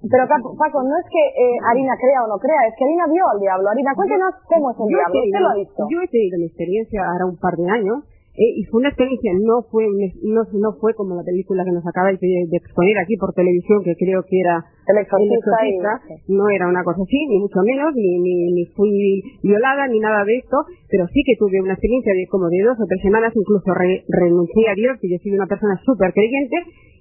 Pero 0.05 0.29
Paco, 0.29 0.85
no 0.85 0.95
es 1.01 1.09
que 1.09 1.25
eh, 1.33 1.57
Arina 1.65 1.97
crea 1.97 2.21
o 2.21 2.29
no 2.29 2.37
crea, 2.37 2.69
es 2.69 2.77
que 2.77 2.85
Arina 2.85 3.09
vio 3.09 3.25
al 3.25 3.41
diablo. 3.41 3.65
Arina, 3.73 3.97
cuéntenos 3.97 4.37
cómo 4.45 4.69
es 4.69 4.77
el 4.77 4.89
diablo. 4.93 5.17
¿Usted 5.17 5.41
lo 5.41 5.49
ha 5.49 5.57
visto? 5.57 5.81
Yo 5.89 5.99
he 6.05 6.09
tenido 6.13 6.37
mi 6.37 6.47
experiencia 6.53 7.01
ahora 7.09 7.25
un 7.25 7.41
par 7.41 7.57
de 7.57 7.65
años 7.73 8.05
eh, 8.35 8.51
y 8.59 8.65
fue 8.67 8.83
una 8.83 8.91
experiencia, 8.91 9.31
no 9.39 9.63
fue 9.71 9.87
no, 9.87 10.43
no 10.43 10.71
fue 10.83 10.93
como 10.95 11.15
la 11.15 11.23
película 11.23 11.63
que 11.63 11.71
nos 11.71 11.87
acabáis 11.87 12.19
de, 12.19 12.51
exponer 12.51 12.99
aquí 12.99 13.15
por 13.17 13.33
televisión, 13.33 13.79
que 13.85 13.95
creo 13.95 14.27
que 14.27 14.41
era 14.41 14.59
El 14.91 14.99
Exorcista, 15.07 16.03
no 16.27 16.51
era 16.51 16.67
una 16.67 16.83
cosa 16.83 16.99
así, 17.07 17.15
ni 17.31 17.39
mucho 17.39 17.63
menos, 17.63 17.95
ni, 17.95 18.19
ni, 18.19 18.67
fui 18.75 19.23
violada, 19.41 19.87
ni 19.87 20.01
nada 20.01 20.25
de 20.25 20.35
esto, 20.39 20.67
pero 20.91 21.07
sí 21.15 21.23
que 21.25 21.39
tuve 21.39 21.63
una 21.63 21.75
experiencia 21.75 22.13
de 22.13 22.27
como 22.27 22.51
de 22.51 22.59
dos 22.67 22.75
o 22.75 22.87
tres 22.91 23.03
semanas, 23.03 23.31
incluso 23.37 23.71
renuncié 23.71 24.69
a 24.69 24.75
Dios, 24.75 24.99
y 25.03 25.15
yo 25.15 25.19
soy 25.23 25.31
una 25.31 25.47
persona 25.47 25.79
súper 25.87 26.13
creyente, 26.13 26.57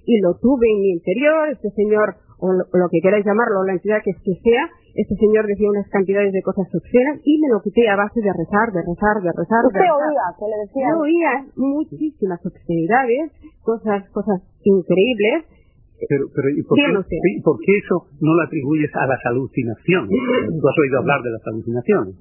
y 0.06 0.20
lo 0.20 0.38
tuve 0.38 0.70
en 0.70 0.78
mi 0.86 0.90
interior, 1.02 1.50
este 1.50 1.70
señor, 1.74 2.14
o 2.38 2.52
lo, 2.52 2.86
que 2.90 3.00
queráis 3.02 3.26
llamarlo, 3.26 3.64
la 3.66 3.72
entidad 3.72 3.98
que, 4.04 4.12
que 4.22 4.38
sea, 4.38 4.70
este 4.94 5.14
señor 5.18 5.46
decía 5.46 5.68
unas 5.68 5.88
cantidades 5.90 6.30
de 6.32 6.42
cosas 6.42 6.70
obscenas 6.70 7.18
y 7.24 7.38
me 7.42 7.50
lo 7.50 7.58
quité 7.62 7.88
a 7.90 7.96
base 7.96 8.22
de 8.22 8.30
rezar, 8.30 8.70
de 8.70 8.78
rezar, 8.78 9.16
de 9.18 9.30
rezar. 9.34 9.62
¿Usted 9.66 9.82
de 9.82 9.90
oía 9.90 10.26
que 10.38 10.46
le 10.46 10.56
decía? 10.62 10.86
Yo 10.86 11.02
oía 11.02 11.32
muchísimas 11.58 12.38
obscenidades, 12.46 13.34
cosas, 13.66 14.06
cosas 14.14 14.38
increíbles. 14.62 15.50
Pero, 16.06 16.30
pero 16.30 16.46
¿y 16.50 16.62
por, 16.62 16.78
qué, 16.78 16.86
por 17.42 17.58
qué 17.58 17.74
eso 17.78 18.06
no 18.22 18.34
lo 18.34 18.42
atribuyes 18.46 18.90
a 18.94 19.06
las 19.06 19.18
alucinaciones? 19.26 20.10
Tú 20.62 20.62
has 20.62 20.78
oído 20.78 20.98
hablar 21.02 21.22
de 21.22 21.30
las 21.30 21.42
alucinaciones. 21.42 22.14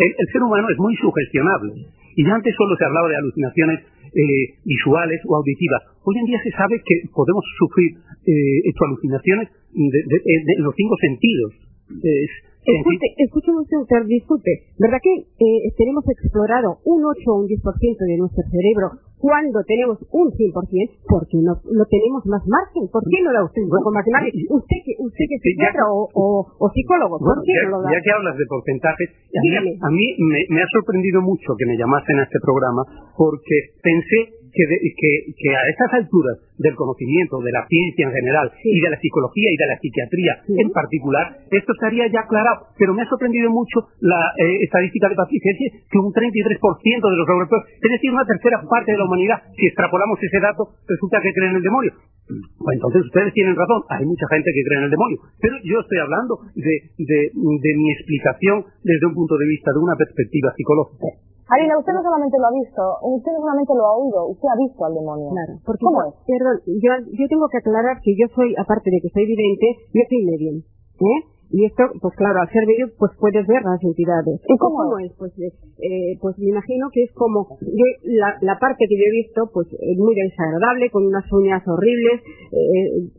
El, 0.00 0.26
ser 0.32 0.42
humano 0.42 0.68
es 0.72 0.78
muy 0.78 0.96
sugestionable. 0.96 1.72
Y 2.16 2.24
antes 2.24 2.54
solo 2.56 2.76
se 2.76 2.84
hablaba 2.84 3.08
de 3.08 3.16
alucinaciones 3.16 3.84
eh, 4.16 4.44
visuales 4.64 5.20
o 5.28 5.36
auditivas. 5.36 5.82
Hoy 6.04 6.16
en 6.18 6.26
día 6.26 6.40
se 6.42 6.52
sabe 6.56 6.80
que 6.80 7.04
podemos 7.12 7.44
sufrir 7.58 8.00
eh, 8.24 8.72
alucinaciones 8.80 9.50
de, 9.74 10.00
de, 10.08 10.54
los 10.62 10.74
cinco 10.76 10.94
sentidos. 11.00 11.73
Es, 11.90 12.30
Escuche, 12.64 13.08
escúcheme 13.20 13.60
usted, 13.60 13.76
disculpe, 14.08 14.72
¿verdad 14.80 14.96
que 15.04 15.12
eh, 15.20 15.68
tenemos 15.76 16.00
explorado 16.08 16.80
un 16.88 17.04
8 17.04 17.20
o 17.28 17.44
un 17.44 17.46
10% 17.46 17.60
de 17.60 18.16
nuestro 18.16 18.40
cerebro 18.48 19.04
cuando 19.20 19.60
tenemos 19.68 20.00
un 20.08 20.32
100%? 20.32 21.04
Porque 21.04 21.44
no, 21.44 21.60
no 21.60 21.84
tenemos 21.84 22.24
más 22.24 22.40
margen. 22.48 22.88
¿Por 22.88 23.04
qué 23.04 23.20
no 23.20 23.36
da 23.36 23.44
usted 23.44 23.68
un 23.68 23.68
poco 23.68 23.92
más 23.92 24.04
margen? 24.08 24.32
Usted 24.48 24.80
que, 24.80 24.96
usted 24.96 25.24
que 25.28 25.36
es 25.36 25.42
psiquiatra 25.44 25.84
o, 25.92 26.08
o, 26.08 26.66
psicólogo, 26.72 27.20
¿por 27.20 27.36
qué 27.44 27.52
ya, 27.52 27.68
no 27.68 27.76
lo 27.76 27.78
da? 27.84 27.92
Ya 27.92 28.00
que 28.00 28.12
hablas 28.16 28.32
de 28.32 28.46
porcentajes, 28.48 29.08
a 29.12 29.88
mí, 29.92 30.04
me 30.48 30.60
ha 30.64 30.68
sorprendido 30.72 31.20
mucho 31.20 31.52
que 31.60 31.68
me 31.68 31.76
llamasen 31.76 32.16
a 32.16 32.24
este 32.24 32.40
programa 32.40 32.80
porque 33.12 33.76
pensé 33.84 34.43
que, 34.54 35.50
a 35.50 35.62
estas 35.68 35.90
alturas 35.98 36.38
del 36.58 36.74
conocimiento, 36.74 37.42
de 37.42 37.50
la 37.50 37.66
ciencia 37.66 38.06
en 38.06 38.14
general, 38.14 38.52
y 38.62 38.80
de 38.80 38.90
la 38.90 38.98
psicología 38.98 39.50
y 39.50 39.56
de 39.58 39.66
la 39.66 39.78
psiquiatría 39.78 40.32
en 40.48 40.70
particular, 40.70 41.26
esto 41.50 41.72
estaría 41.72 42.06
ya 42.06 42.20
aclarado. 42.22 42.70
Pero 42.78 42.94
me 42.94 43.02
ha 43.02 43.08
sorprendido 43.08 43.50
mucho 43.50 43.90
la 44.00 44.32
eh, 44.38 44.62
estadística 44.62 45.08
de 45.08 45.16
Patricia, 45.16 45.52
que 45.90 45.98
un 45.98 46.12
33% 46.12 47.10
de 47.10 47.16
los 47.18 47.28
europeos, 47.28 47.62
es 47.66 47.90
decir, 47.90 48.10
una 48.12 48.24
tercera 48.24 48.62
parte 48.62 48.92
de 48.92 48.98
la 48.98 49.04
humanidad, 49.04 49.42
si 49.58 49.66
extrapolamos 49.66 50.18
ese 50.22 50.40
dato, 50.40 50.78
resulta 50.86 51.20
que 51.20 51.32
creen 51.34 51.50
en 51.50 51.56
el 51.56 51.62
demonio. 51.62 51.92
Pues 52.24 52.74
entonces 52.80 53.04
ustedes 53.04 53.34
tienen 53.34 53.54
razón, 53.54 53.84
hay 53.90 54.06
mucha 54.06 54.24
gente 54.30 54.48
que 54.48 54.64
cree 54.64 54.78
en 54.78 54.84
el 54.88 54.90
demonio, 54.90 55.18
pero 55.42 55.56
yo 55.62 55.76
estoy 55.80 55.98
hablando 55.98 56.40
de, 56.56 56.74
de 56.96 57.72
mi 57.76 57.92
explicación 57.92 58.64
desde 58.82 59.06
un 59.06 59.14
punto 59.14 59.36
de 59.36 59.46
vista, 59.46 59.72
de 59.72 59.78
una 59.84 59.96
perspectiva 59.96 60.48
psicológica. 60.56 61.33
Harina, 61.44 61.76
usted 61.76 61.92
no 61.92 62.02
solamente 62.02 62.38
lo 62.40 62.46
ha 62.48 62.54
visto, 62.56 62.80
usted 63.04 63.32
no 63.36 63.40
solamente 63.44 63.72
lo 63.76 63.84
ha 63.84 63.94
oído, 64.00 64.32
usted 64.32 64.48
ha 64.48 64.56
visto 64.56 64.80
al 64.84 64.94
demonio. 64.94 65.28
Claro, 65.28 65.60
porque 65.64 65.84
¿Cómo 65.84 66.00
es? 66.08 66.14
Perdón, 66.24 66.56
yo, 66.64 66.90
yo 67.12 67.24
tengo 67.28 67.46
que 67.52 67.58
aclarar 67.58 68.00
que 68.00 68.16
yo 68.16 68.26
soy, 68.32 68.56
aparte 68.56 68.88
de 68.88 69.00
que 69.04 69.12
soy 69.12 69.26
vidente, 69.28 69.66
yo 69.92 70.02
soy 70.08 70.20
medium. 70.24 70.56
¿eh? 70.64 71.33
Y 71.50 71.64
esto, 71.64 71.84
pues 72.00 72.14
claro, 72.16 72.40
al 72.40 72.48
ser 72.50 72.66
vídeo, 72.66 72.88
pues 72.98 73.12
puedes 73.18 73.46
ver 73.46 73.62
las 73.62 73.82
entidades. 73.82 74.40
¿Y 74.48 74.56
cómo, 74.58 74.98
es? 74.98 75.12
Pues, 75.18 75.32
eh, 75.38 76.18
pues 76.20 76.38
me 76.38 76.48
imagino 76.48 76.88
que 76.92 77.04
es 77.04 77.12
como, 77.12 77.58
la, 78.02 78.36
la, 78.40 78.58
parte 78.58 78.86
que 78.88 78.96
yo 78.96 79.04
he 79.06 79.22
visto, 79.22 79.50
pues 79.52 79.68
es 79.70 79.98
muy 79.98 80.14
desagradable, 80.14 80.90
con 80.90 81.06
unas 81.06 81.24
uñas 81.32 81.62
horribles, 81.66 82.22
eh, 82.50 83.10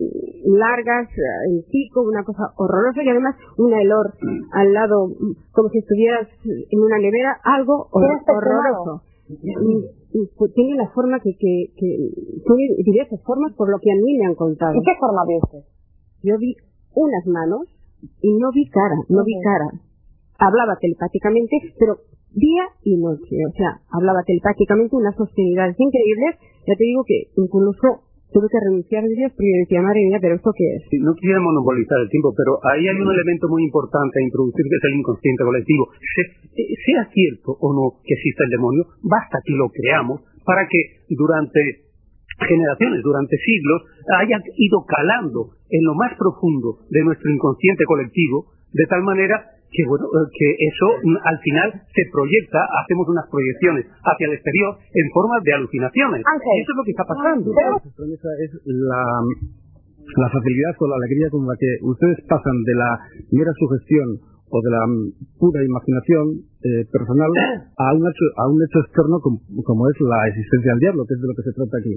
largas, 0.46 1.10
el 1.50 1.64
pico, 1.72 2.02
una 2.02 2.24
cosa 2.24 2.52
horrorosa 2.58 3.04
y 3.04 3.10
además 3.10 3.36
un 3.58 3.74
olor 3.74 4.14
al 4.54 4.74
lado, 4.74 5.10
como 5.52 5.70
si 5.70 5.80
estuvieras 5.80 6.28
en 6.44 6.80
una 6.80 6.98
nevera, 6.98 7.38
algo 7.44 7.88
horroroso. 7.92 9.04
Pues, 10.38 10.54
tiene 10.54 10.76
la 10.76 10.90
forma 10.94 11.20
que, 11.20 11.36
que, 11.38 11.74
que, 11.76 11.88
tiene 12.46 12.76
diversas 12.86 13.22
formas 13.24 13.54
por 13.58 13.70
lo 13.70 13.80
que 13.80 13.92
a 13.92 13.96
mí 13.96 14.18
me 14.18 14.26
han 14.26 14.36
contado. 14.36 14.74
¿Y 14.76 14.84
qué 14.84 14.94
forma 15.00 15.24
viste? 15.28 15.68
Yo 16.24 16.38
vi 16.38 16.56
unas 16.94 17.26
manos, 17.28 17.68
y 18.22 18.30
no 18.38 18.52
vi 18.54 18.66
cara, 18.70 18.98
no 19.10 19.24
vi 19.24 19.36
cara. 19.44 19.70
Hablaba 20.38 20.78
telepáticamente, 20.80 21.56
pero 21.80 21.98
día 22.36 22.66
y 22.84 22.98
noche, 22.98 23.36
o 23.48 23.54
sea, 23.56 23.80
hablaba 23.92 24.24
telepáticamente 24.28 24.96
unas 24.96 25.16
hostilidades 25.20 25.76
increíbles. 25.80 26.36
Ya 26.68 26.76
te 26.76 26.84
digo 26.84 27.04
que 27.08 27.32
incluso 27.38 28.06
tuve 28.36 28.52
que 28.52 28.60
renunciar 28.60 29.04
a 29.04 29.08
Dios 29.08 29.32
porque 29.32 29.64
decía, 29.64 29.80
madre 29.80 30.04
mía, 30.04 30.20
pero 30.20 30.36
¿esto 30.36 30.52
qué 30.52 30.68
es? 30.76 30.84
no 31.00 31.16
quisiera 31.16 31.40
monopolizar 31.40 32.04
el 32.04 32.10
tiempo, 32.10 32.36
pero 32.36 32.60
ahí 32.68 32.84
hay 32.84 33.00
un 33.00 33.08
elemento 33.08 33.48
muy 33.48 33.64
importante 33.64 34.20
a 34.20 34.28
introducir 34.28 34.66
que 34.68 34.76
es 34.76 34.86
el 34.92 35.00
inconsciente 35.00 35.44
colectivo. 35.44 35.88
sea 36.84 37.08
cierto 37.16 37.56
o 37.56 37.68
no 37.72 38.04
que 38.04 38.14
exista 38.14 38.44
el 38.44 38.52
demonio, 38.52 38.84
basta 39.08 39.40
que 39.40 39.56
lo 39.56 39.72
creamos 39.72 40.20
para 40.44 40.68
que 40.68 41.08
durante 41.16 41.85
generaciones, 42.40 43.02
durante 43.04 43.38
siglos, 43.38 43.84
haya 44.20 44.38
ido 44.58 44.84
calando 44.86 45.56
en 45.70 45.84
lo 45.86 45.96
más 45.96 46.14
profundo 46.18 46.80
de 46.90 47.04
nuestro 47.04 47.32
inconsciente 47.32 47.84
colectivo, 47.86 48.52
de 48.74 48.86
tal 48.88 49.04
manera 49.04 49.56
que 49.72 49.84
bueno 49.88 50.08
eh, 50.08 50.30
que 50.32 50.48
eso 50.72 50.88
mm, 51.04 51.18
al 51.20 51.38
final 51.40 51.68
se 51.92 52.04
proyecta, 52.12 52.60
hacemos 52.80 53.08
unas 53.10 53.28
proyecciones 53.28 53.86
hacia 53.88 54.28
el 54.28 54.34
exterior 54.40 54.78
en 54.80 55.08
forma 55.12 55.36
de 55.44 55.52
alucinaciones. 55.54 56.22
Eso 56.24 56.72
es 56.72 56.78
lo 56.78 56.84
que 56.84 56.92
está 56.92 57.04
pasando. 57.04 57.52
es 57.52 58.52
la, 58.66 59.04
la 60.16 60.30
facilidad 60.30 60.74
o 60.80 60.88
la 60.88 60.96
alegría 60.96 61.28
con 61.30 61.44
la 61.44 61.56
que 61.60 61.72
ustedes 61.84 62.20
pasan 62.28 62.64
de 62.64 62.76
la 62.76 63.00
mera 63.32 63.52
sugestión 63.60 64.16
o 64.48 64.58
de 64.62 64.72
la 64.72 64.84
mm, 64.88 65.40
pura 65.40 65.60
imaginación 65.64 66.46
eh, 66.62 66.86
personal 66.92 67.30
a 67.78 67.94
un 67.94 68.04
hecho, 68.06 68.26
a 68.38 68.48
un 68.48 68.60
hecho 68.62 68.80
externo 68.86 69.20
como, 69.20 69.42
como, 69.64 69.90
es 69.90 69.98
la 70.02 70.28
existencia 70.30 70.72
del 70.72 70.80
diablo, 70.80 71.06
que 71.06 71.14
es 71.16 71.22
de 71.22 71.28
lo 71.28 71.36
que 71.36 71.44
se 71.44 71.54
trata 71.54 71.76
aquí. 71.82 71.96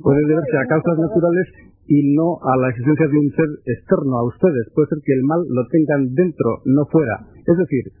Puede 0.00 0.24
deberse 0.24 0.56
a 0.56 0.68
causas 0.68 0.96
naturales 0.98 1.46
y 1.86 2.14
no 2.14 2.38
a 2.40 2.56
la 2.56 2.70
existencia 2.70 3.08
de 3.08 3.18
un 3.18 3.28
ser 3.36 3.50
externo 3.66 4.16
a 4.16 4.24
ustedes. 4.24 4.72
Puede 4.74 4.88
ser 4.88 4.98
que 5.04 5.12
el 5.12 5.24
mal 5.24 5.42
lo 5.44 5.66
tengan 5.68 6.14
dentro, 6.14 6.62
no 6.64 6.86
fuera. 6.86 7.26
Es 7.44 7.56
decir, 7.58 7.92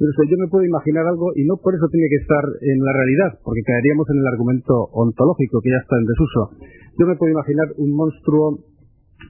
yo 0.00 0.36
me 0.38 0.48
puedo 0.48 0.64
imaginar 0.64 1.06
algo 1.06 1.32
y 1.36 1.44
no 1.44 1.56
por 1.60 1.74
eso 1.74 1.88
tiene 1.90 2.08
que 2.08 2.22
estar 2.22 2.44
en 2.44 2.78
la 2.80 2.92
realidad, 2.92 3.38
porque 3.44 3.60
caeríamos 3.66 4.08
en 4.10 4.18
el 4.18 4.26
argumento 4.26 4.88
ontológico 4.92 5.60
que 5.60 5.70
ya 5.70 5.82
está 5.82 5.96
en 5.98 6.06
desuso. 6.06 6.42
Yo 6.98 7.06
me 7.06 7.16
puedo 7.16 7.32
imaginar 7.32 7.68
un 7.76 7.92
monstruo 7.92 8.64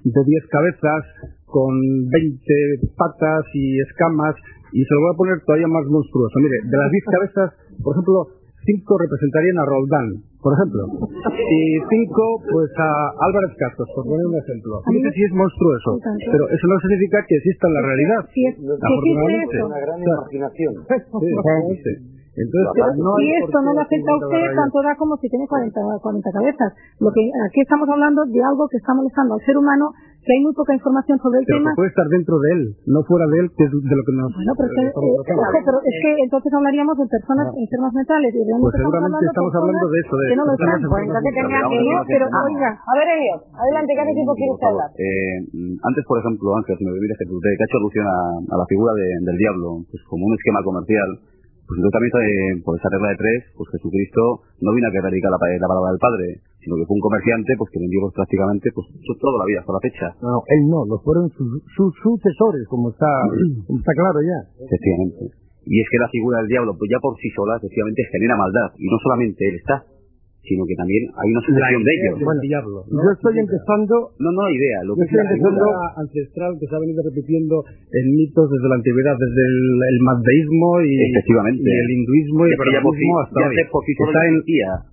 de 0.04 0.22
10 0.24 0.46
cabezas 0.46 1.02
con 1.46 1.74
20 1.74 2.94
patas 2.94 3.44
y 3.54 3.80
escamas 3.80 4.34
y 4.72 4.84
se 4.84 4.94
lo 4.94 5.00
voy 5.00 5.10
a 5.12 5.18
poner 5.18 5.36
todavía 5.44 5.66
más 5.66 5.86
monstruoso. 5.90 6.38
Mire, 6.38 6.62
de 6.62 6.76
las 6.78 6.90
10 6.90 7.04
cabezas, 7.10 7.48
por 7.82 7.94
ejemplo, 7.94 8.38
cinco 8.64 8.98
representarían 8.98 9.58
a 9.58 9.66
Roldán, 9.66 10.29
por 10.42 10.52
ejemplo, 10.56 10.88
y 11.36 11.60
cinco, 11.90 12.40
pues 12.50 12.70
a 12.78 12.90
Álvarez 13.28 13.52
Cascos, 13.58 13.88
por 13.94 14.04
poner 14.04 14.26
un 14.26 14.36
ejemplo. 14.36 14.80
No 14.86 14.98
sé 15.00 15.10
si 15.12 15.22
es 15.24 15.32
monstruoso, 15.32 15.98
pero 16.32 16.48
eso 16.48 16.66
no 16.66 16.76
significa 16.80 17.18
que 17.28 17.36
exista 17.36 17.68
en 17.68 17.74
la 17.74 17.82
realidad. 17.82 18.20
Sí, 18.32 18.46
es, 18.46 18.56
Afortunadamente. 18.56 19.56
Es 19.58 19.64
una 19.64 19.80
gran 19.80 20.00
imaginación. 20.00 20.72
Sí, 20.88 22.10
entonces, 22.30 22.72
pero 22.72 22.94
si 23.18 23.26
esto 23.36 23.58
no 23.60 23.74
le 23.74 23.80
afecta 23.80 24.12
a 24.12 24.16
usted, 24.16 24.54
tanto 24.54 24.82
da 24.82 24.94
como 24.94 25.16
si 25.18 25.28
tiene 25.28 25.46
40, 25.46 25.80
40 26.00 26.30
cabezas. 26.30 26.72
Lo 27.00 27.10
que 27.10 27.26
aquí 27.26 27.60
estamos 27.60 27.88
hablando 27.88 28.22
de 28.24 28.40
algo 28.40 28.68
que 28.70 28.78
está 28.78 28.94
molestando 28.94 29.34
al 29.34 29.40
ser 29.44 29.58
humano, 29.58 29.90
que 30.20 30.32
hay 30.36 30.40
muy 30.44 30.52
poca 30.52 30.74
información 30.74 31.16
sobre 31.18 31.40
el 31.40 31.46
pero 31.48 31.58
tema. 31.58 31.70
Que 31.72 31.80
puede 31.80 31.90
estar 31.90 32.08
dentro 32.08 32.36
de 32.40 32.48
él, 32.52 32.62
no 32.86 33.00
fuera 33.08 33.26
de 33.32 33.36
él, 33.40 33.46
que 33.56 33.64
es 33.64 33.70
de 33.72 33.96
lo 33.96 34.04
que 34.04 34.12
nos. 34.12 34.28
Bueno, 34.36 34.52
pero, 34.52 34.68
es 34.68 34.76
que, 34.76 34.84
eh, 34.84 35.64
pero 35.64 35.78
es 35.80 35.96
que 35.96 36.10
entonces 36.20 36.50
hablaríamos 36.52 36.94
de 37.00 37.06
personas 37.08 37.46
no. 37.48 37.56
enfermas 37.56 37.92
mentales. 37.96 38.30
Y 38.36 38.40
pues 38.44 38.74
seguramente 38.76 39.24
estamos 39.24 39.52
hablando 39.56 39.86
de 39.88 39.98
eso. 40.00 40.12
De 40.16 40.24
que 40.28 40.36
no 40.36 40.44
lo 40.44 40.52
están. 40.52 40.78
Pues 40.84 41.02
entonces 41.08 41.32
tenía 41.32 41.60
que 41.64 41.78
no, 41.80 42.00
pero 42.04 42.24
oiga. 42.28 42.70
A 42.76 42.92
ver, 43.00 43.06
Elliot, 43.16 43.40
adelante, 43.48 43.90
¿qué 43.96 44.00
hace 44.00 44.14
tiempo 44.14 44.32
quieres 44.36 44.60
hablar? 44.60 44.88
Eh, 45.00 45.36
antes, 45.80 46.02
por 46.04 46.16
ejemplo, 46.20 46.46
Ángel, 46.56 46.76
si 46.76 46.84
me 46.84 46.92
permites 46.92 47.16
que 47.16 47.24
usted 47.32 47.50
que 47.56 47.62
ha 47.64 47.68
hecho 47.68 47.78
alusión 47.80 48.06
a, 48.06 48.18
a 48.44 48.56
la 48.60 48.66
figura 48.68 48.92
de, 48.92 49.06
del 49.24 49.38
diablo, 49.40 49.88
pues 49.88 50.00
como 50.04 50.28
un 50.28 50.34
esquema 50.36 50.60
comercial 50.60 51.29
pues 51.70 51.78
yo 51.78 51.90
también, 51.94 52.10
eh, 52.10 52.58
por 52.66 52.74
esa 52.74 52.90
regla 52.90 53.14
de 53.14 53.22
tres, 53.22 53.38
pues 53.54 53.70
Jesucristo 53.78 54.42
no 54.58 54.74
vino 54.74 54.90
a 54.90 54.90
que 54.90 54.98
la, 54.98 55.38
palabra 55.38 55.94
del 55.94 56.02
Padre, 56.02 56.42
sino 56.58 56.74
que 56.74 56.82
fue 56.82 56.98
un 56.98 57.06
comerciante 57.06 57.54
pues 57.54 57.70
que 57.70 57.78
vendió 57.78 58.02
pues, 58.02 58.18
prácticamente 58.18 58.74
pues 58.74 58.90
toda 59.22 59.38
la 59.38 59.46
vida 59.46 59.62
hasta 59.62 59.78
la 59.78 59.86
fecha. 59.86 60.06
No, 60.18 60.42
él 60.50 60.66
no, 60.66 60.82
lo 60.82 60.98
fueron 60.98 61.30
sus, 61.30 61.62
sus 61.70 61.94
sucesores, 62.02 62.66
como 62.66 62.90
está, 62.90 63.06
como 63.70 63.78
está 63.78 63.94
claro 63.94 64.18
ya. 64.18 64.38
Efectivamente. 64.66 65.30
Y 65.62 65.78
es 65.78 65.86
que 65.86 66.02
la 66.02 66.10
figura 66.10 66.42
del 66.42 66.50
diablo, 66.50 66.74
pues 66.74 66.90
ya 66.90 66.98
por 66.98 67.14
sí 67.22 67.30
sola, 67.38 67.54
efectivamente 67.62 68.02
genera 68.18 68.34
maldad. 68.34 68.74
Y 68.74 68.90
no 68.90 68.98
solamente 68.98 69.38
él 69.46 69.54
está, 69.62 69.86
sino 70.42 70.64
que 70.66 70.74
también 70.74 71.06
hay 71.14 71.28
una 71.30 71.42
sucesión 71.44 71.82
de 71.84 71.92
ellos. 71.94 72.14
Bueno, 72.24 72.40
diablo, 72.40 72.78
¿no? 72.88 72.98
Yo 73.04 73.10
estoy 73.12 73.38
empezando... 73.38 73.94
No, 74.18 74.30
no, 74.32 74.42
idea. 74.50 74.82
Lo 74.84 74.96
que 74.96 75.04
estoy 75.04 75.20
empezando 75.20 75.64
ancestral 75.96 76.56
que 76.58 76.66
se 76.66 76.74
ha 76.74 76.80
venido 76.80 77.00
repitiendo 77.04 77.64
en 77.68 78.06
mitos 78.16 78.50
desde 78.50 78.66
la 78.68 78.76
antigüedad, 78.80 79.16
desde 79.20 79.42
el, 79.46 79.58
el 79.78 79.98
maddeísmo 80.00 80.80
y, 80.80 80.92
Efectivamente. 81.12 81.64
y 81.64 81.74
el 81.76 81.90
hinduismo 81.90 82.40
y 82.46 82.50
el 82.50 82.82
budismo 82.82 83.20
hasta 83.20 83.40
ya 83.40 83.46
hoy. 83.46 83.56
Está 83.60 84.20
en... 84.26 84.36
existía. 84.40 84.90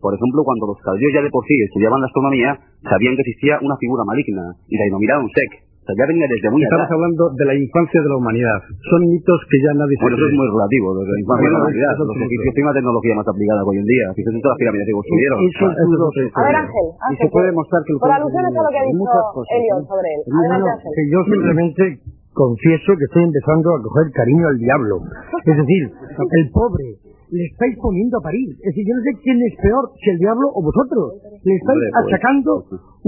Por 0.00 0.14
ejemplo, 0.14 0.40
cuando 0.44 0.72
los 0.72 0.80
caldeos 0.80 1.12
ya 1.12 1.20
de 1.20 1.28
por 1.28 1.44
sí 1.44 1.52
estudiaban 1.60 2.00
la 2.00 2.06
astronomía, 2.08 2.56
sabían 2.80 3.14
que 3.16 3.22
existía 3.28 3.60
una 3.60 3.76
figura 3.76 4.04
maligna 4.08 4.56
y 4.68 4.76
la 4.76 4.84
denominaron 4.88 5.28
Sek, 5.28 5.71
o 5.82 5.84
sea, 5.84 5.98
ya 5.98 6.06
venía 6.06 6.30
desde 6.30 6.46
muy 6.46 6.62
Estamos 6.62 6.86
atrás. 6.86 6.94
hablando 6.94 7.22
de 7.34 7.42
la 7.42 7.54
infancia 7.58 7.98
de 7.98 8.06
la 8.06 8.16
humanidad. 8.22 8.58
Son 8.86 9.02
mitos 9.02 9.38
que 9.50 9.58
ya 9.66 9.74
nadie 9.74 9.98
Bueno, 9.98 10.14
eso 10.14 10.26
es 10.30 10.34
muy 10.38 10.46
relativo, 10.46 10.86
de 10.94 11.10
la 11.10 11.18
infancia 11.18 11.42
de 11.42 11.54
la 11.58 11.62
humanidad. 11.66 11.92
tienen 11.98 12.62
una 12.70 12.76
tecnología 12.78 13.14
más 13.18 13.26
aplicada 13.26 13.58
que 13.66 13.70
hoy 13.74 13.78
en 13.82 13.88
día. 13.90 14.06
En 14.14 14.38
todas 14.38 14.54
las 14.54 14.60
pirámides 14.62 14.86
que 14.86 14.94
construyeron. 14.94 15.38
A 15.42 16.42
ver, 16.46 16.54
Ángel, 16.54 16.86
Y 16.86 17.02
Ángel, 17.02 17.18
se 17.18 17.26
puede 17.34 17.46
demostrar 17.50 17.80
que 17.82 17.92
el 17.92 17.98
por 17.98 18.10
alusiones 18.14 18.52
a 18.54 18.62
lo 18.62 18.70
que 18.70 18.78
ha 18.78 18.86
dicho 18.86 19.02
muchas 19.02 19.26
cosas, 19.34 19.52
Elliot 19.58 19.78
¿no? 19.82 19.90
sobre 19.90 20.08
él. 20.14 20.20
Adelante, 20.22 20.70
Ángel. 20.70 21.04
yo 21.10 21.20
simplemente 21.26 21.82
confieso 22.30 22.88
que 22.94 23.04
estoy 23.10 23.22
empezando 23.26 23.66
a 23.74 23.78
coger 23.82 24.06
cariño 24.14 24.46
al 24.54 24.58
diablo. 24.62 24.94
Es 25.50 25.56
decir, 25.66 25.82
el 25.90 26.44
pobre 26.54 26.86
le 27.32 27.44
estáis 27.48 27.72
poniendo 27.80 28.20
a 28.20 28.22
parir. 28.22 28.44
Es 28.60 28.76
decir, 28.76 28.84
yo 28.84 28.92
no 28.92 29.02
sé 29.02 29.10
quién 29.24 29.40
es 29.40 29.54
peor, 29.56 29.88
si 29.96 30.06
el 30.12 30.18
diablo 30.20 30.52
o 30.52 30.60
vosotros. 30.60 31.16
Le 31.40 31.54
estáis 31.56 31.80
pues. 31.80 31.96
achacando 32.04 32.52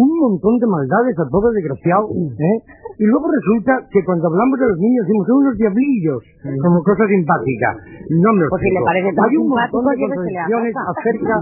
un 0.01 0.11
montón 0.17 0.57
de 0.59 0.67
maldades 0.67 1.13
al 1.21 1.29
pobre 1.29 1.53
desgraciado. 1.61 2.09
¿eh? 2.09 2.57
Y 2.97 3.05
luego 3.05 3.29
resulta 3.29 3.85
que 3.93 4.01
cuando 4.01 4.25
hablamos 4.33 4.57
de 4.59 4.67
los 4.73 4.79
niños 4.81 5.05
decimos 5.05 5.27
son 5.29 5.37
unos 5.45 5.57
diablillos, 5.61 6.21
como 6.41 6.81
cosa 6.81 7.05
simpática. 7.05 7.69
No 8.17 8.33
me 8.33 8.43
lo 8.43 8.49
Pues 8.49 8.63
si 8.65 8.71
le 8.73 8.81
parece 8.81 9.11
tan 9.13 9.29
Hay 9.29 9.37
un 9.37 9.49
montón 9.53 9.83
de 9.85 9.93
¿quiere 9.93 10.09
que 10.09 10.25
se 10.25 10.33
le 10.33 10.41
contradicciones 10.41 10.73
haga? 10.73 10.93
acerca, 10.95 11.35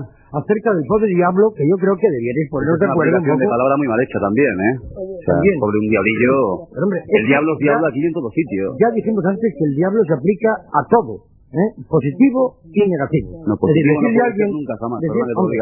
acerca 0.42 0.68
del 0.74 0.84
pobre 0.90 1.06
diablo 1.06 1.44
que 1.54 1.64
yo 1.68 1.76
creo 1.78 1.94
que 1.94 2.08
debierais 2.10 2.48
poneros 2.50 2.76
de 2.82 2.86
una 2.88 2.92
acuerdo 2.98 3.14
un 3.14 3.22
aplicación 3.22 3.38
de 3.38 3.52
palabra 3.52 3.74
muy 3.78 3.88
mal 3.94 4.00
hecha 4.02 4.18
también, 4.18 4.54
¿eh? 4.58 4.74
O 4.90 5.22
sea, 5.22 5.34
También. 5.38 5.54
sobre 5.62 5.76
un 5.78 5.86
diablillo. 5.86 6.34
Pero, 6.66 6.82
hombre, 6.82 6.98
El 7.06 7.22
es 7.22 7.26
diablo 7.30 7.50
es 7.54 7.60
diablo 7.62 7.86
aquí 7.86 8.00
y 8.02 8.06
en 8.10 8.14
todos 8.16 8.32
sitios. 8.34 8.68
Ya 8.82 8.88
dijimos 8.90 9.22
antes 9.22 9.48
que 9.54 9.64
el 9.70 9.74
diablo 9.78 10.00
se 10.02 10.14
aplica 10.18 10.50
a 10.66 10.80
todo, 10.90 11.30
¿eh? 11.52 11.82
positivo 11.88 12.56
y 12.72 12.80
negativo. 12.88 13.44
No, 13.46 13.54
Es 13.54 13.60
positivo 13.60 13.88
decir, 13.88 13.94
no 13.94 14.00
puede 14.00 14.20
a 14.20 14.24
alguien- 14.26 14.50
nunca, 14.52 14.74
jamás. 14.80 15.00
decir, 15.00 15.22
hombre, 15.36 15.58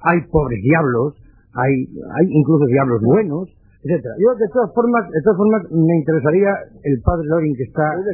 hay 0.00 0.18
pobres 0.30 0.62
diablos, 0.62 1.14
hay, 1.54 1.72
hay 2.14 2.26
incluso 2.30 2.64
diablos 2.66 3.00
buenos, 3.02 3.48
etcétera. 3.80 4.12
Yo 4.20 4.28
de 4.36 4.48
todas 4.52 4.68
formas, 4.76 5.08
de 5.08 5.20
todas 5.24 5.38
formas 5.40 5.60
me 5.72 5.94
interesaría 6.04 6.52
el 6.84 7.00
padre 7.00 7.24
Lorin 7.32 7.56
que 7.56 7.64
está. 7.64 7.96
Yo 7.96 8.04
le 8.04 8.12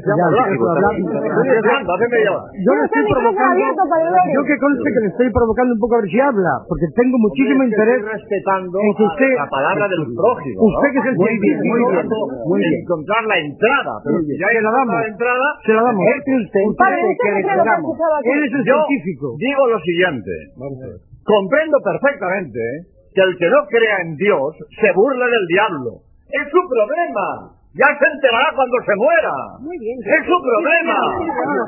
estoy 2.86 3.02
provocando, 3.10 3.66
yo 4.30 4.42
que 4.46 4.56
conste 4.62 4.86
que 4.94 5.00
le 5.02 5.10
estoy 5.10 5.28
provocando 5.34 5.74
un 5.74 5.80
poco 5.82 5.98
a 5.98 6.00
ver 6.06 6.10
si 6.10 6.20
habla, 6.22 6.54
porque 6.70 6.86
tengo 6.94 7.18
muchísimo 7.18 7.66
interés 7.66 7.98
respetando 7.98 8.78
en 8.78 8.94
que 8.94 9.04
usted, 9.10 9.34
la 9.34 9.50
palabra 9.50 9.90
del 9.90 10.06
prójimo. 10.14 10.70
usted 10.70 10.88
que 10.94 11.00
es 11.02 11.08
el 11.10 11.16
muy 11.18 11.34
bien, 11.42 11.58
científico, 11.58 11.66
muy 11.66 11.82
bien, 11.90 12.06
muy 12.46 12.58
bien. 12.62 12.70
bien. 12.70 12.82
encontrar 12.86 13.22
la 13.26 13.38
entrada, 13.42 13.92
pero 14.06 14.16
ya 14.22 14.48
la 14.62 14.70
damos, 14.70 14.94
la 14.94 15.06
entrada, 15.10 15.46
se 15.66 15.72
la 15.74 15.82
damos. 15.82 16.02
entre 16.06 16.34
usted, 16.46 16.62
Padre, 16.78 17.02
usted 17.02 17.10
usted 17.10 17.26
que 17.26 17.30
le. 17.34 17.42
Él 17.42 18.40
es 18.46 18.52
el 18.54 18.62
Yo 18.62 18.78
científico. 18.86 19.26
digo 19.34 19.62
lo 19.66 19.78
siguiente. 19.82 20.30
Comprendo 21.26 21.76
perfectamente 21.82 22.94
que 23.16 23.22
el 23.22 23.32
que 23.38 23.48
no 23.48 23.64
crea 23.64 23.96
en 24.04 24.14
Dios 24.16 24.52
se 24.78 24.92
burla 24.92 25.24
del 25.24 25.46
diablo. 25.46 26.04
Es 26.28 26.44
su 26.52 26.60
problema. 26.68 27.56
Ya 27.72 27.88
se 27.96 28.06
enterará 28.12 28.52
cuando 28.54 28.76
se 28.84 28.94
muera. 28.94 29.32
Muy 29.60 29.78
bien. 29.78 29.96
Es 30.04 30.26
su 30.26 30.36
problema. 30.36 30.96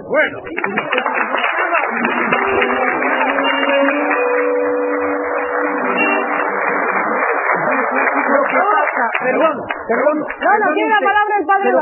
Bueno. 0.08 0.42
Perdón, 9.20 9.56
perdón. 9.88 10.18
No, 10.18 10.52
no 10.58 10.74
tiene 10.74 10.90
la 10.90 11.00
palabra 11.00 11.34
el 11.40 11.46
padre. 11.46 11.72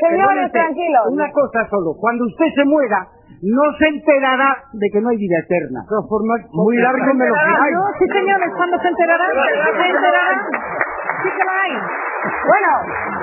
Señores, 0.00 0.52
tranquilos. 0.52 1.02
Una 1.12 1.32
cosa 1.32 1.66
solo. 1.70 1.94
Cuando 1.98 2.24
usted 2.26 2.46
se 2.54 2.64
muera, 2.64 3.08
no 3.46 3.64
se 3.78 3.86
enterará 3.88 4.50
de 4.72 4.86
que 4.90 5.00
no 5.00 5.08
hay 5.10 5.16
vida 5.18 5.38
eterna. 5.38 5.80
De 5.82 5.88
todas 5.88 6.08
formas, 6.08 6.40
muy 6.52 6.76
largo 6.78 7.14
me 7.14 7.26
lo 7.28 7.34
fijáis. 7.34 7.74
No, 7.76 7.84
sí, 7.98 8.04
señores, 8.10 8.50
¿cuándo 8.56 8.76
se 8.82 8.88
enterarán? 8.88 9.30
¿Se 9.30 9.86
enterarán? 9.86 10.38
Sí 11.22 11.28
que 11.30 11.44
la 11.46 11.54
hay. 11.62 11.74
Bueno, 12.26 12.70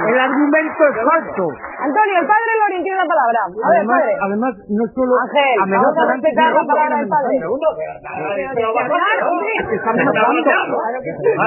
El 0.07 0.19
argumento 0.19 0.81
es 0.87 0.95
falso. 1.03 1.43
Antonio, 1.79 2.15
el 2.19 2.27
padre 2.27 2.51
Lorin 2.59 2.83
tiene 2.83 2.97
la 2.97 3.07
palabra. 3.07 3.39
A 3.43 3.69
ver, 3.69 3.77
Además, 3.83 3.99
padre. 3.99 4.13
además 4.27 4.51
no 4.69 4.83
solo 4.95 5.11
Ángel, 5.27 5.59
vamos 5.59 5.95
a 5.97 6.03
respetar 6.13 6.49
la 6.53 6.63
palabra 6.63 6.95
del 6.99 7.07
padre. 7.09 7.33
Segundo. 7.39 7.67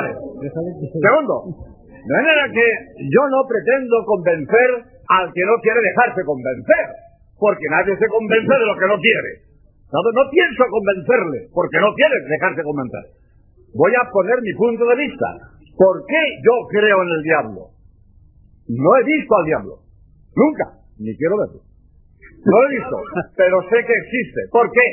Segundo, 0.07 1.35
de 2.07 2.15
manera 2.15 2.45
que 2.53 2.67
yo 3.11 3.23
no 3.29 3.43
pretendo 3.49 3.97
convencer 4.07 4.69
al 5.09 5.33
que 5.33 5.43
no 5.45 5.55
quiere 5.63 5.81
dejarse 5.81 6.21
convencer, 6.25 6.85
porque 7.39 7.67
nadie 7.71 7.97
se 7.97 8.09
convence 8.09 8.55
de 8.55 8.67
lo 8.67 8.77
que 8.77 8.89
no 8.89 8.97
quiere. 8.99 9.47
No, 9.93 10.03
pienso 10.31 10.65
convencerle, 10.69 11.49
porque 11.55 11.79
no 11.79 11.95
quiere 11.95 12.17
dejarse 12.27 12.63
convencer. 12.63 13.05
voy 13.75 13.93
a 13.95 14.11
poner 14.11 14.41
mi 14.43 14.53
punto 14.55 14.85
de 14.85 14.97
vista. 14.97 15.27
¿Por 15.77 16.05
qué 16.09 16.23
yo 16.43 16.55
creo 16.69 17.03
en 17.03 17.09
el 17.09 17.23
diablo? 17.23 17.61
No 18.69 18.97
he 18.97 19.05
visto 19.05 19.33
al 19.37 19.45
diablo. 19.45 19.75
Nunca. 20.35 20.65
Ni 20.99 21.15
quiero 21.17 21.37
verlo. 21.39 21.61
No 21.61 22.57
he 22.65 22.69
visto. 22.75 22.97
Pero 23.37 23.63
sé 23.69 23.79
que 23.85 23.93
existe. 23.93 24.41
¿Por 24.51 24.71
qué? 24.73 24.87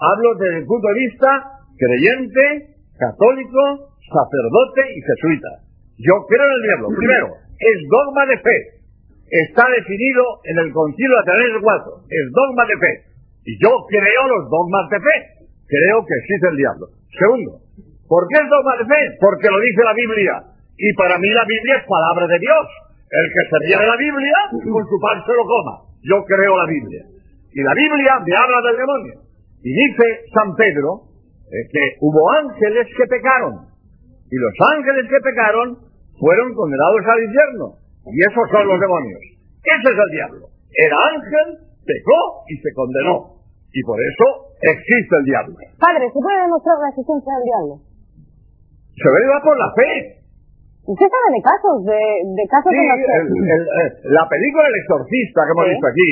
Hablo 0.00 0.34
desde 0.40 0.58
el 0.58 0.66
punto 0.66 0.88
de 0.88 1.00
vista 1.06 1.28
creyente, 1.76 2.76
católico, 2.98 3.92
sacerdote 4.00 4.82
y 4.90 5.00
jesuita. 5.00 5.50
Yo 5.98 6.14
creo 6.28 6.44
en 6.44 6.52
el 6.52 6.62
diablo. 6.62 6.88
Primero, 6.96 7.26
es 7.56 7.76
dogma 7.88 8.26
de 8.26 8.38
fe. 8.38 8.75
Está 9.30 9.66
definido 9.74 10.22
en 10.44 10.58
el 10.58 10.72
Concilio 10.72 11.16
Lateral 11.18 11.58
4. 11.60 12.06
Es 12.08 12.24
dogma 12.30 12.62
de 12.66 12.76
fe. 12.78 12.92
Y 13.46 13.52
yo 13.62 13.70
creo 13.90 14.22
los 14.28 14.50
dogmas 14.50 14.86
de 14.90 14.98
fe. 15.02 15.16
Creo 15.66 15.98
que 16.06 16.14
existe 16.22 16.46
el 16.50 16.56
diablo. 16.56 16.86
Segundo, 17.10 17.58
¿por 18.06 18.22
qué 18.30 18.38
es 18.38 18.46
dogma 18.46 18.74
de 18.78 18.86
fe? 18.86 19.02
Porque 19.18 19.50
lo 19.50 19.58
dice 19.58 19.82
la 19.82 19.94
Biblia. 19.94 20.34
Y 20.78 20.92
para 20.94 21.18
mí 21.18 21.28
la 21.30 21.44
Biblia 21.44 21.74
es 21.82 21.86
palabra 21.90 22.26
de 22.26 22.38
Dios. 22.38 22.66
El 23.10 23.26
que 23.30 23.42
se 23.50 23.56
ríe 23.66 23.78
de 23.78 23.86
la 23.86 23.96
Biblia, 23.96 24.38
con 24.50 24.82
su 24.86 24.98
pan 24.98 25.18
se 25.26 25.34
lo 25.34 25.44
coma. 25.46 25.74
Yo 26.02 26.22
creo 26.26 26.56
la 26.58 26.66
Biblia. 26.66 27.02
Y 27.50 27.62
la 27.62 27.74
Biblia 27.74 28.12
me 28.22 28.34
habla 28.36 28.58
del 28.62 28.76
demonio. 28.76 29.14
Y 29.62 29.70
dice 29.74 30.26
San 30.34 30.54
Pedro 30.54 31.06
eh, 31.50 31.66
que 31.72 31.84
hubo 32.00 32.30
ángeles 32.30 32.86
que 32.94 33.06
pecaron. 33.10 33.74
Y 34.30 34.36
los 34.36 34.54
ángeles 34.74 35.06
que 35.08 35.20
pecaron 35.22 35.78
fueron 36.18 36.54
condenados 36.54 37.02
al 37.06 37.22
infierno. 37.24 37.85
Y 38.06 38.18
esos 38.22 38.46
son 38.50 38.64
los 38.68 38.78
demonios. 38.80 39.20
Ese 39.66 39.86
es 39.90 39.98
el 39.98 40.10
diablo. 40.14 40.44
Era 40.70 40.96
ángel, 41.16 41.48
pecó 41.82 42.20
y 42.48 42.54
se 42.62 42.70
condenó. 42.74 43.34
Y 43.72 43.80
por 43.82 43.98
eso 44.00 44.26
existe 44.62 45.14
el 45.20 45.24
diablo. 45.26 45.54
Padre, 45.78 46.06
¿se 46.08 46.18
puede 46.22 46.38
demostrar 46.42 46.76
la 46.80 46.88
existencia 46.94 47.30
del 47.34 47.44
diablo? 47.44 47.74
Se 48.96 49.08
ve 49.10 49.20
por 49.44 49.56
la 49.58 49.70
fe. 49.76 49.90
¿Usted 50.86 51.06
sabe 51.10 51.28
de 51.34 51.42
casos? 51.42 51.76
De, 51.84 52.00
de 52.30 52.44
casos 52.46 52.70
Sí, 52.70 52.78
en 52.78 52.86
los 52.86 52.98
que... 53.02 53.10
el- 53.10 53.50
el- 53.52 53.68
eh, 53.74 53.90
la 54.14 54.24
película 54.30 54.64
El 54.70 54.76
Exorcista 54.80 55.40
que 55.44 55.52
hemos 55.52 55.66
visto 55.66 55.86
aquí, 55.90 56.10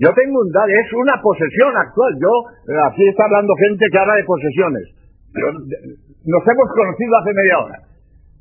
yo 0.00 0.08
tengo 0.16 0.40
un 0.40 0.50
dato, 0.56 0.72
es 0.72 0.88
una 0.96 1.16
posesión 1.20 1.72
actual. 1.76 2.12
Yo, 2.16 2.32
eh, 2.64 2.80
aquí 2.90 3.04
está 3.06 3.28
hablando 3.28 3.52
gente 3.60 3.84
que 3.92 3.98
habla 4.00 4.16
de 4.16 4.24
posesiones. 4.24 4.84
Yo, 5.36 5.46
nos 5.52 6.42
hemos 6.48 6.68
conocido 6.72 7.12
hace 7.20 7.32
media 7.36 7.56
hora. 7.60 7.76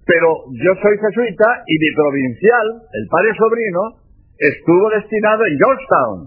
Pero 0.05 0.45
yo 0.53 0.71
soy 0.81 0.97
jesuita 1.01 1.63
y 1.65 1.73
mi 1.79 1.89
provincial, 1.95 2.67
el 2.93 3.07
padre 3.09 3.33
sobrino, 3.37 3.81
estuvo 4.37 4.89
destinado 4.89 5.45
en 5.45 5.57
Georgetown, 5.57 6.17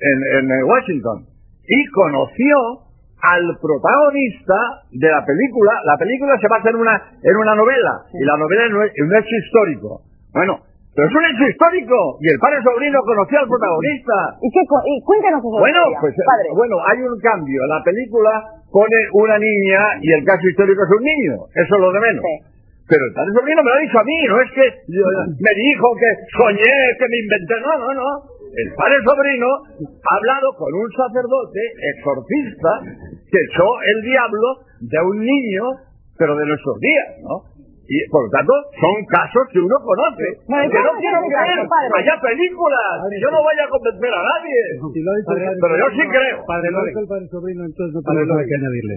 en, 0.00 0.18
en, 0.44 0.64
Washington, 0.64 1.24
y 1.64 1.86
conoció 1.88 2.84
al 3.22 3.44
protagonista 3.60 4.84
de 4.92 5.08
la 5.08 5.24
película. 5.24 5.72
La 5.84 5.96
película 5.96 6.38
se 6.38 6.48
basa 6.48 6.70
en 6.70 6.76
una, 6.76 6.94
en 7.22 7.36
una 7.36 7.54
novela, 7.54 8.04
y 8.12 8.24
la 8.24 8.36
novela 8.36 8.66
es 8.66 9.02
un 9.02 9.16
hecho 9.16 9.34
histórico. 9.42 10.02
Bueno, 10.34 10.60
pero 10.94 11.08
es 11.08 11.14
un 11.14 11.24
hecho 11.24 11.48
histórico, 11.48 12.18
y 12.20 12.28
el 12.28 12.38
padre 12.38 12.60
sobrino 12.60 13.00
conoció 13.06 13.38
al 13.38 13.48
protagonista. 13.48 14.36
¿Y 14.42 14.50
qué? 14.52 14.60
y 14.60 15.00
cuéntanos 15.00 15.40
esa 15.40 15.60
Bueno, 15.62 15.80
pues 16.00 16.12
padre. 16.12 16.48
bueno, 16.52 16.76
hay 16.84 16.98
un 17.00 17.18
cambio. 17.20 17.64
La 17.66 17.80
película 17.84 18.58
pone 18.70 18.98
una 19.14 19.38
niña 19.38 19.96
y 20.02 20.12
el 20.12 20.24
caso 20.26 20.44
histórico 20.44 20.82
es 20.84 20.92
un 20.92 21.04
niño. 21.04 21.34
Eso 21.54 21.72
es 21.74 21.80
lo 21.80 21.92
de 21.92 22.00
menos. 22.00 22.22
Sí. 22.22 22.57
Pero 22.88 23.04
el 23.04 23.12
padre 23.12 23.32
sobrino 23.36 23.60
me 23.62 23.68
lo 23.68 23.76
ha 23.76 23.84
dicho 23.84 23.98
a 24.00 24.04
mí, 24.04 24.18
no 24.28 24.40
es 24.40 24.50
que 24.52 24.66
me 24.88 25.52
dijo 25.60 25.86
que 26.00 26.10
soñé, 26.32 26.76
que 26.96 27.06
me 27.08 27.18
inventé. 27.20 27.54
No, 27.60 27.72
no, 27.84 27.88
no. 27.92 28.08
El 28.48 28.72
padre 28.74 28.96
sobrino 29.04 29.48
ha 29.84 30.16
hablado 30.16 30.48
con 30.56 30.72
un 30.72 30.88
sacerdote 30.96 31.60
exorcista 31.84 32.72
que 33.28 33.38
echó 33.44 33.68
el 33.92 34.02
diablo 34.02 34.64
de 34.80 34.98
un 35.04 35.20
niño, 35.20 35.64
pero 36.16 36.34
de 36.34 36.46
nuestros 36.46 36.80
días, 36.80 37.08
¿no? 37.22 37.57
Y 37.88 37.96
por 38.12 38.20
lo 38.20 38.30
tanto, 38.30 38.52
son 38.76 38.96
casos 39.08 39.48
que 39.48 39.60
uno 39.64 39.76
conoce. 39.80 40.26
Bueno, 40.44 40.68
que 40.68 40.76
no 40.76 40.92
¿cómo 40.92 41.00
quiero 41.00 41.18
creer. 41.24 41.64
padre? 41.64 41.88
Vaya 41.88 42.14
películas. 42.20 42.92
yo 43.16 43.28
no 43.32 43.40
vaya 43.40 43.64
a 43.64 43.68
convencer 43.72 44.12
a 44.12 44.22
nadie. 44.28 44.60
Si 44.92 45.00
lo 45.00 45.10
el 45.16 45.24
padre 45.24 45.56
Pero 45.56 45.74
yo 45.80 45.88
sí 45.96 46.04
creo. 46.04 46.36
Si 46.44 46.68
lo 46.68 46.84
dicho 46.84 47.00
el 47.00 47.08
padre 47.08 47.26
sobrino, 47.32 47.62
entonces 47.64 47.92
no 47.96 48.00
Padre 48.04 48.28
tengo 48.28 48.36
nada 48.36 48.44
que 48.44 48.56
añadirle. 48.60 48.94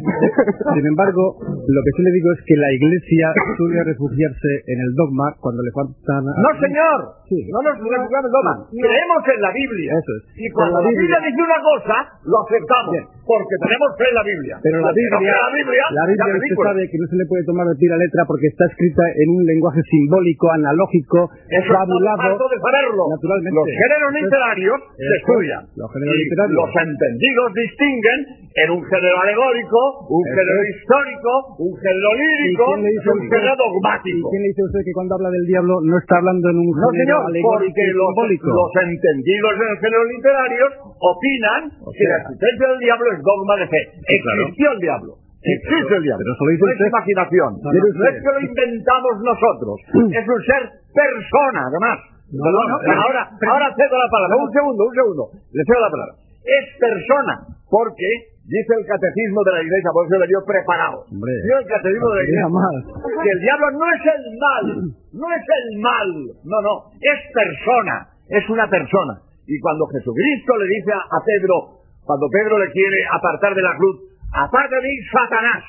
Sin 0.75 0.85
embargo, 0.91 1.23
lo 1.39 1.79
que 1.87 1.91
sí 1.95 2.01
le 2.03 2.11
digo 2.11 2.29
es 2.35 2.41
que 2.43 2.55
la 2.59 2.69
Iglesia 2.75 3.25
suele 3.55 3.79
refugiarse 3.79 4.51
en 4.67 4.77
el 4.83 4.91
dogma 4.99 5.39
cuando 5.39 5.63
le 5.63 5.71
faltan... 5.71 6.27
No, 6.27 6.51
señor. 6.59 6.99
Sí. 7.31 7.47
No 7.47 7.63
nos 7.63 7.79
refugiamos 7.79 8.27
en 8.27 8.35
dogma. 8.35 8.53
Creemos 8.75 9.21
en 9.23 9.39
la 9.39 9.51
Biblia. 9.55 9.91
Eso 9.95 10.11
es. 10.19 10.21
Y 10.35 10.51
cuando 10.51 10.83
la 10.83 10.83
la 10.83 10.89
Biblia 10.91 11.15
Biblia- 11.15 11.31
dice 11.31 11.41
una 11.47 11.59
cosa, 11.63 11.95
lo 12.27 12.35
aceptamos. 12.43 12.91
Bien. 12.91 13.05
Porque 13.23 13.55
tenemos 13.55 13.87
fe 13.95 14.05
en 14.11 14.15
la 14.19 14.25
Biblia. 14.27 14.55
Pero 14.59 14.75
la 14.83 14.91
no 14.91 14.99
Biblia, 14.99 15.15
creen 15.15 15.31
en 15.31 15.39
la 15.39 15.51
Biblia, 15.55 15.83
la 15.95 16.05
Biblia 16.11 16.35
usted 16.35 16.55
sabe 16.59 16.81
que 16.91 16.97
no 16.99 17.07
se 17.07 17.15
le 17.15 17.25
puede 17.31 17.43
tomar 17.47 17.65
de 17.71 17.75
tira 17.79 17.95
letra 17.95 18.27
porque 18.27 18.51
está 18.51 18.67
escrita 18.67 18.80
en 18.89 19.27
un 19.29 19.43
lenguaje 19.45 19.81
simbólico, 19.89 20.49
analógico, 20.51 21.29
Eso 21.49 21.73
fabulado. 21.73 22.21
hartos 22.21 22.49
de 22.51 22.57
saberlo. 22.59 23.03
Naturalmente. 23.13 23.55
Los 23.55 23.67
géneros 23.69 24.09
literarios 24.17 24.77
se 24.97 25.03
es, 25.05 25.11
estudian. 25.21 25.61
los 25.77 25.87
géneros 25.93 26.15
y 26.15 26.23
literarios. 26.25 26.57
los 26.57 26.69
entendidos 26.81 27.47
distinguen 27.53 28.19
en 28.51 28.67
un 28.75 28.81
género 28.83 29.15
alegórico, 29.21 29.79
un 30.09 30.23
Eso 30.27 30.35
género 30.35 30.59
es. 30.61 30.69
histórico, 30.75 31.31
un 31.61 31.73
género 31.79 32.09
¿Y 32.11 32.19
lírico, 32.19 32.65
un 32.75 33.21
género 33.31 33.53
¿Y 33.53 33.61
dogmático. 33.61 34.25
quién 34.31 34.41
le 34.41 34.49
dice 34.51 34.63
usted 34.67 34.81
que 34.83 34.93
cuando 34.97 35.15
habla 35.15 35.29
del 35.31 35.45
diablo 35.47 35.73
no 35.85 35.95
está 35.97 36.17
hablando 36.19 36.45
en 36.51 36.57
un 36.59 36.69
No, 36.71 36.89
género 36.91 37.15
señor, 37.21 37.29
alegórico 37.31 37.71
porque 37.71 37.83
y 37.85 37.93
los, 37.95 38.07
simbólico? 38.11 38.47
los 38.51 38.71
entendidos 38.81 39.51
en 39.55 39.67
el 39.71 39.77
género 39.79 40.03
literario 40.09 40.65
opinan 40.99 41.61
O 41.79 41.89
que 41.95 42.03
la 42.03 42.15
sea- 42.17 42.21
existencia 42.27 42.65
del 42.75 42.79
diablo 42.79 43.05
es 43.13 43.19
dogma 43.23 43.53
de 43.61 43.65
fe. 43.71 43.81
Existió 44.03 44.67
el 44.71 44.79
diablo. 44.79 45.11
Existe 45.41 45.93
el 45.97 46.03
diablo. 46.05 46.21
eso 46.21 46.43
lo 46.45 46.51
dice 46.53 46.61
no 46.61 46.69
es 46.69 46.77
usted. 46.77 46.91
imaginación. 46.93 47.49
No, 47.61 47.69
No, 47.73 47.79
no, 47.81 48.05
es 48.05 48.15
que 48.21 48.29
lo 48.29 48.41
inventamos 48.45 49.13
nosotros. 49.25 49.75
es 49.89 50.25
un 50.29 50.41
ser 50.45 50.63
persona, 50.93 51.61
además. 51.65 51.97
Ahora, 52.31 53.21
ahora 53.27 53.67
cedo 53.75 53.95
la 53.97 54.09
palabra. 54.09 54.37
Un 54.37 54.51
segundo, 54.53 54.81
un 54.85 54.95
segundo. 54.95 55.23
Le 55.51 55.63
cedo 55.65 55.81
la 55.81 55.91
palabra. 55.91 56.13
Es 56.41 56.65
persona, 56.79 57.33
porque 57.69 58.09
dice 58.45 58.71
el 58.77 58.85
catecismo 58.85 59.43
de 59.45 59.51
la 59.51 59.61
iglesia, 59.61 59.89
por 59.93 60.05
eso 60.05 60.15
he 60.15 60.21
venido 60.25 60.41
preparado. 60.45 61.05
Hombre, 61.09 61.33
Dice 61.41 61.57
el 61.57 61.67
catecismo 61.69 62.07
de 62.09 62.15
la 62.17 62.23
iglesia 62.23 62.49
más. 62.49 62.75
que 63.21 63.29
el 63.29 63.39
diablo 63.41 63.67
no 63.77 63.85
es 63.93 64.03
el 64.09 64.23
mal, 64.41 64.65
no 65.13 65.27
es 65.33 65.45
el 65.45 65.67
mal, 65.81 66.09
no, 66.45 66.57
no, 66.65 66.73
es 66.97 67.19
persona, 67.33 67.95
es 68.29 68.45
una 68.49 68.65
persona. 68.69 69.21
Y 69.45 69.59
cuando 69.59 69.85
Jesucristo 69.89 70.51
le 70.57 70.67
dice 70.69 70.93
a 70.93 71.19
Pedro, 71.25 71.81
cuando 72.05 72.25
Pedro 72.31 72.57
le 72.57 72.71
quiere 72.71 73.05
apartar 73.11 73.53
de 73.53 73.61
la 73.61 73.75
cruz, 73.75 74.10
aparte 74.33 74.75
de 74.75 74.81
mí, 74.81 74.93
Satanás, 75.11 75.63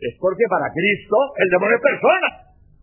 es 0.00 0.14
porque 0.20 0.44
para 0.48 0.70
Cristo 0.72 1.16
el 1.38 1.48
demonio 1.50 1.76
es 1.76 1.82
persona. 1.82 2.28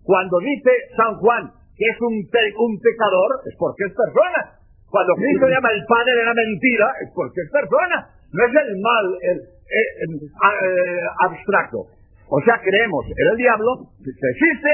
Cuando 0.04 0.38
dice 0.40 0.72
San 0.98 1.16
Juan 1.18 1.52
que 1.78 1.86
es 1.92 1.98
un, 2.00 2.16
pe- 2.32 2.56
un 2.56 2.80
pecador, 2.80 3.42
es 3.46 3.56
porque 3.60 3.84
es 3.84 3.94
persona. 3.94 4.60
Cuando 4.90 5.12
Cristo 5.16 5.48
llama 5.50 5.70
el 5.76 5.84
padre 5.86 6.16
de 6.16 6.24
la 6.24 6.34
mentira, 6.34 6.88
es 7.04 7.10
porque 7.14 7.42
es 7.42 7.52
persona. 7.52 7.98
No 8.32 8.40
es 8.48 8.54
el 8.56 8.80
mal 8.80 9.06
el, 9.22 9.38
eh, 9.44 9.76
eh, 9.76 10.30
a- 10.40 10.66
eh, 10.66 11.02
abstracto. 11.28 11.88
O 12.30 12.40
sea, 12.42 12.60
creemos 12.64 13.06
en 13.06 13.28
el 13.32 13.38
diablo, 13.38 13.92
que 14.00 14.10
existe, 14.12 14.72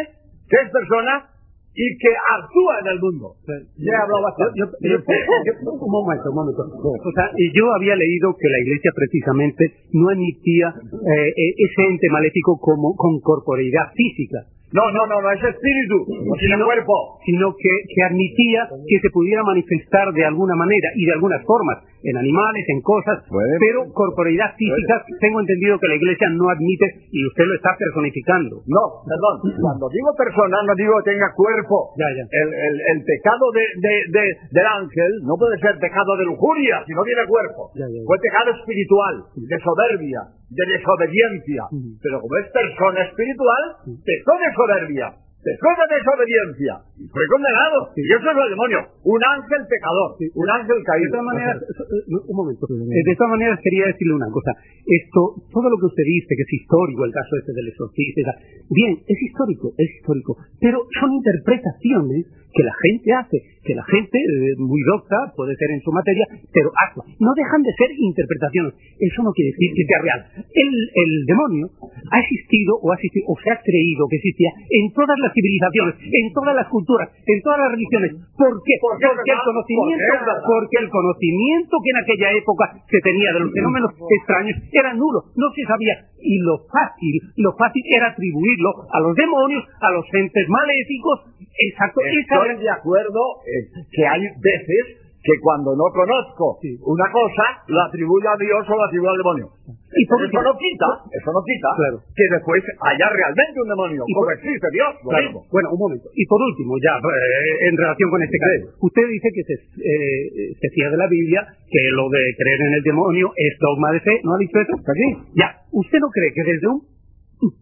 que 0.48 0.58
es 0.62 0.70
persona 0.72 1.26
y 1.74 1.86
que 1.98 2.12
actúa 2.12 2.74
en 2.84 2.88
el 2.92 3.00
mundo. 3.00 3.36
Ya 3.80 3.94
he 3.96 4.02
hablado 4.04 4.24
bastante. 4.24 4.60
Yo- 4.60 4.68
yo- 4.82 5.00
yo- 5.00 5.72
un 5.72 5.92
momento, 5.92 6.30
un 6.30 6.36
momento. 6.36 6.62
O 6.68 7.12
sea, 7.16 7.32
y 7.38 7.48
yo 7.58 7.64
había 7.74 7.96
leído 7.96 8.36
que 8.36 8.50
la 8.50 8.60
Iglesia 8.60 8.92
precisamente 8.96 9.64
no 9.94 10.10
admitía 10.10 10.68
eh, 10.76 11.30
eh, 11.32 11.54
ese 11.58 11.82
ente 11.88 12.10
maléfico 12.12 12.60
como 12.60 12.96
con 12.96 13.20
corporeidad 13.22 13.88
física, 13.96 14.40
No, 14.74 14.84
no, 14.92 15.06
no, 15.08 15.22
no 15.22 15.30
es 15.32 15.44
espíritu, 15.44 15.98
no 16.08 16.34
tiene 16.40 16.56
sino, 16.56 16.66
cuerpo. 16.66 17.20
sino 17.26 17.46
que, 17.60 17.74
que 17.94 18.02
admitía 18.08 18.68
que 18.88 18.98
se 19.04 19.10
pudiera 19.12 19.44
manifestar 19.44 20.12
de 20.14 20.24
alguna 20.26 20.56
manera 20.56 20.90
y 20.96 21.06
de 21.06 21.14
algunas 21.14 21.44
formas, 21.46 21.84
en 22.04 22.18
animales, 22.18 22.66
en 22.68 22.82
cosas, 22.82 23.22
Puede. 23.30 23.60
pero 23.62 23.86
corporeidad 23.94 24.56
física, 24.58 25.06
tengo 25.22 25.40
entendido 25.40 25.78
que 25.78 25.88
la 25.88 25.96
Iglesia 26.02 26.30
no 26.34 26.50
admite 26.50 26.88
y 27.12 27.20
usted 27.28 27.46
lo 27.46 27.54
está 27.54 27.76
personificando. 27.78 28.64
No, 28.66 29.06
perdón. 29.06 29.54
Cuando 29.62 29.86
digo 29.94 30.10
persona, 30.18 30.58
no 30.66 30.74
digo 30.74 30.98
que 31.04 31.12
tenga 31.14 31.30
cuerpo. 31.36 31.94
Ya, 32.02 32.10
ya. 32.18 32.26
El, 32.26 32.48
el, 32.50 32.76
el 32.96 33.00
pecado 33.06 33.46
de, 33.54 33.64
de, 33.86 33.94
de- 34.18 34.34
del 34.50 34.66
ángel 34.82 35.12
no 35.30 35.38
puede 35.38 35.60
ser 35.62 35.78
pecado 35.78 36.18
de 36.18 36.26
lujuria 36.26 36.82
si 36.88 36.94
no 36.98 37.04
tiene 37.06 37.22
cuerpo. 37.30 37.70
Ya, 37.78 37.86
ya, 37.86 38.02
ya. 38.02 38.08
Fue 38.10 38.18
pecado 38.18 38.50
espiritual, 38.58 39.16
de 39.38 39.58
soberbia, 39.62 40.22
de 40.50 40.64
desobediencia. 40.74 41.70
Pero 42.02 42.18
como 42.18 42.34
es 42.42 42.50
persona 42.50 43.06
espiritual, 43.14 43.64
pecó 44.02 44.34
de 44.42 44.50
soberbia, 44.62 45.08
pecó 45.42 45.70
de 45.74 45.86
desobediencia 45.98 46.74
y 47.02 47.10
fue 47.10 47.26
condenado. 47.34 47.90
Y 47.98 48.06
eso 48.14 48.30
es 48.30 48.38
el 48.46 48.50
demonio. 48.54 48.80
Un 49.02 49.22
ángel 49.26 49.62
pecador, 49.66 50.10
un 50.22 50.50
ángel 50.54 50.78
De 50.78 50.86
caído. 50.86 51.10
todas 51.18 51.26
maneras, 51.34 51.56
eh, 51.58 52.30
un 52.30 52.36
momento. 52.38 52.64
Eh, 52.70 53.02
De 53.10 53.16
todas 53.18 53.34
maneras, 53.42 53.58
quería 53.66 53.90
decirle 53.90 54.22
una 54.22 54.30
cosa. 54.30 54.54
Esto, 54.86 55.22
todo 55.50 55.66
lo 55.66 55.78
que 55.82 55.90
usted 55.90 56.06
dice, 56.06 56.30
que 56.38 56.46
es 56.46 56.54
histórico, 56.62 57.06
el 57.10 57.14
caso 57.14 57.32
este 57.42 57.54
del 57.58 57.68
exorcista, 57.74 58.32
bien, 58.70 59.02
es 59.02 59.18
histórico, 59.18 59.74
es 59.82 59.90
histórico, 59.98 60.38
pero 60.62 60.78
son 61.02 61.10
interpretaciones 61.10 62.30
que 62.54 62.64
la 62.64 62.76
gente 62.76 63.08
hace, 63.14 63.38
que 63.64 63.76
la 63.76 63.86
gente, 63.86 64.18
eh, 64.18 64.56
muy 64.58 64.82
docta, 64.84 65.34
puede 65.36 65.56
ser 65.56 65.72
en 65.72 65.82
su 65.82 65.92
materia, 65.92 66.26
pero 66.52 66.72
actúa. 66.76 67.06
No 67.20 67.32
dejan 67.36 67.62
de 67.64 67.72
ser 67.78 67.90
interpretaciones. 67.96 68.74
Eso 69.00 69.24
no 69.24 69.32
quiere 69.32 69.52
decir 69.56 69.70
que 69.76 69.86
sea 69.88 70.00
real. 70.02 70.20
El, 70.52 70.72
el 70.72 71.12
demonio 71.26 71.66
ha 72.12 72.20
existido 72.20 72.76
o, 72.82 72.92
ha 72.92 72.96
existido 72.96 73.26
o 73.32 73.36
se 73.40 73.50
ha 73.52 73.58
creído 73.62 74.08
que 74.10 74.18
existía 74.18 74.52
en 74.70 74.92
todas 74.92 75.18
las 75.20 75.32
civilizaciones, 75.34 75.96
en 76.04 76.28
todas 76.34 76.56
las 76.56 76.68
culturas, 76.68 77.08
en 77.26 77.40
todas 77.42 77.60
las 77.60 77.72
religiones. 77.72 78.12
¿Por 78.36 78.54
qué? 78.66 78.76
¿Por 78.82 78.98
qué, 78.98 79.08
porque 79.12 80.78
el 80.82 80.90
conocimiento, 80.90 81.78
que 81.84 81.92
en 81.92 82.00
aquella 82.04 82.30
época 82.36 82.66
se 82.90 83.00
tenía 83.00 83.32
de 83.34 83.40
los 83.46 83.52
fenómenos 83.54 83.92
extraños 83.96 84.58
era 84.72 84.94
nulo, 84.94 85.24
no 85.36 85.48
se 85.56 85.64
sabía. 85.68 85.96
Y 86.22 86.38
lo 86.40 86.58
fácil, 86.70 87.16
lo 87.38 87.54
fácil 87.58 87.82
era 87.90 88.10
atribuirlo 88.10 88.70
a 88.94 89.00
los 89.00 89.16
demonios, 89.16 89.64
a 89.82 89.92
los 89.92 90.06
entes 90.14 90.48
maléficos. 90.50 91.32
Exacto, 91.58 92.02
esa 92.02 92.41
Estoy 92.50 92.64
de 92.64 92.70
acuerdo 92.72 93.22
eh, 93.46 93.86
que 93.92 94.04
hay 94.08 94.22
veces 94.42 94.98
que 95.22 95.38
cuando 95.38 95.78
no 95.78 95.86
conozco 95.94 96.58
Sí. 96.66 96.74
una 96.82 97.06
cosa, 97.14 97.46
la 97.70 97.86
atribuyo 97.86 98.26
a 98.26 98.38
Dios 98.42 98.66
o 98.66 98.74
la 98.74 98.86
atribuyo 98.90 99.12
al 99.14 99.18
demonio. 99.22 99.48
Y 99.94 100.04
por 100.10 100.18
eso 100.26 100.42
no 100.42 100.50
quita, 100.58 100.88
eso 101.14 101.30
no 101.30 101.42
quita 101.46 101.70
Claro. 101.78 101.98
que 102.10 102.26
después 102.26 102.58
haya 102.90 103.06
realmente 103.06 103.54
un 103.62 103.70
demonio, 103.70 104.02
Y 104.08 104.14
como 104.18 104.26
por- 104.26 104.34
existe 104.34 104.68
Dios, 104.74 104.90
Claro. 105.06 105.46
Bueno, 105.54 105.68
un 105.78 105.80
momento. 105.80 106.10
Y 106.18 106.26
por 106.26 106.42
último, 106.42 106.74
ya 106.82 106.98
eh, 106.98 107.70
en 107.70 107.78
relación 107.78 108.10
con 108.10 108.24
este 108.26 108.38
caso, 108.42 108.66
usted 108.82 109.06
dice 109.14 109.28
que 109.30 109.44
se, 109.46 109.56
eh, 109.78 110.58
se 110.58 110.68
fía 110.74 110.90
de 110.90 110.98
la 110.98 111.06
Biblia, 111.06 111.46
que 111.70 111.82
lo 111.94 112.10
de 112.10 112.22
creer 112.42 112.60
en 112.66 112.74
el 112.74 112.84
demonio 112.84 113.30
es 113.38 113.54
dogma 113.62 113.92
de 113.94 114.00
fe, 114.02 114.16
¿no 114.26 114.34
ha 114.34 114.40
dicho 114.42 114.58
eso? 114.58 114.74
Sí. 114.74 115.08
Ya, 115.38 115.54
¿usted 115.70 116.00
no 116.02 116.10
cree 116.10 116.34
que 116.34 116.44
desde 116.50 116.66
un 116.66 116.82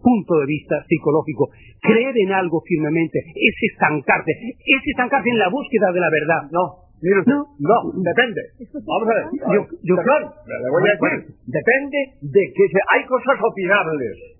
punto 0.01 0.33
de 0.39 0.45
vista 0.45 0.75
psicológico, 0.87 1.49
creer 1.81 2.15
en 2.17 2.31
algo 2.33 2.61
firmemente 2.67 3.19
es 3.35 3.55
estancarse, 3.71 4.31
es 4.59 4.81
estancarse 4.85 5.29
en 5.29 5.39
la 5.39 5.49
búsqueda 5.49 5.91
de 5.91 5.99
la 5.99 6.09
verdad? 6.11 6.41
No, 6.51 6.63
mire 7.01 7.19
usted, 7.23 7.31
No. 7.31 7.47
no, 7.63 7.77
depende. 8.03 8.41
Vamos 8.83 9.07
a 9.07 9.13
ver. 9.15 9.25
Yo- 9.55 9.67
yo- 9.83 9.95
Perdón, 9.95 10.21
le 10.45 10.69
voy 10.69 10.83
a 10.83 10.93
decir, 10.99 11.35
depende 11.47 11.99
de 12.21 12.43
que 12.51 12.63
se- 12.75 12.85
hay 12.91 13.05
cosas 13.07 13.37
opinables. 13.39 14.35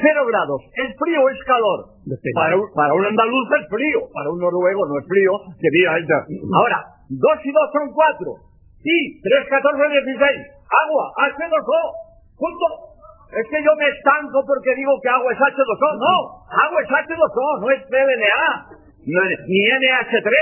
Cero 0.00 0.24
grados, 0.26 0.62
¿es 0.74 0.90
frío 0.96 1.20
o 1.22 1.28
es 1.28 1.38
calor? 1.44 2.00
Depende. 2.02 2.34
Para 2.34 2.56
un, 2.56 2.66
para 2.74 2.94
un 2.94 3.04
andaluz 3.04 3.46
es 3.60 3.68
frío, 3.68 4.00
para 4.14 4.30
un 4.32 4.40
noruego 4.40 4.86
no 4.88 4.98
es 4.98 5.06
frío, 5.06 5.32
que 5.60 5.68
diga. 5.70 5.92
Ahora, 6.56 6.78
dos 7.10 7.38
y 7.44 7.50
dos 7.52 7.68
son 7.76 7.92
cuatro, 7.92 8.32
y 8.82 9.20
tres, 9.20 9.44
catorce, 9.50 9.84
dieciséis, 9.92 10.40
agua, 10.72 11.04
H2O, 11.30 11.80
punto. 12.38 12.66
Es 13.28 13.44
que 13.44 13.60
yo 13.60 13.72
me 13.76 13.88
estanco 13.92 14.40
porque 14.46 14.74
digo 14.74 14.92
que 15.02 15.08
agua 15.08 15.32
es 15.32 15.38
H2O, 15.38 15.88
no, 16.00 16.16
agua 16.48 16.78
es 16.80 16.88
H2O, 16.88 17.60
no 17.60 17.70
es 17.70 17.80
PLNA, 17.84 18.48
no 19.04 19.18
es- 19.28 19.40
ni 19.46 19.60
NH3, 19.68 20.32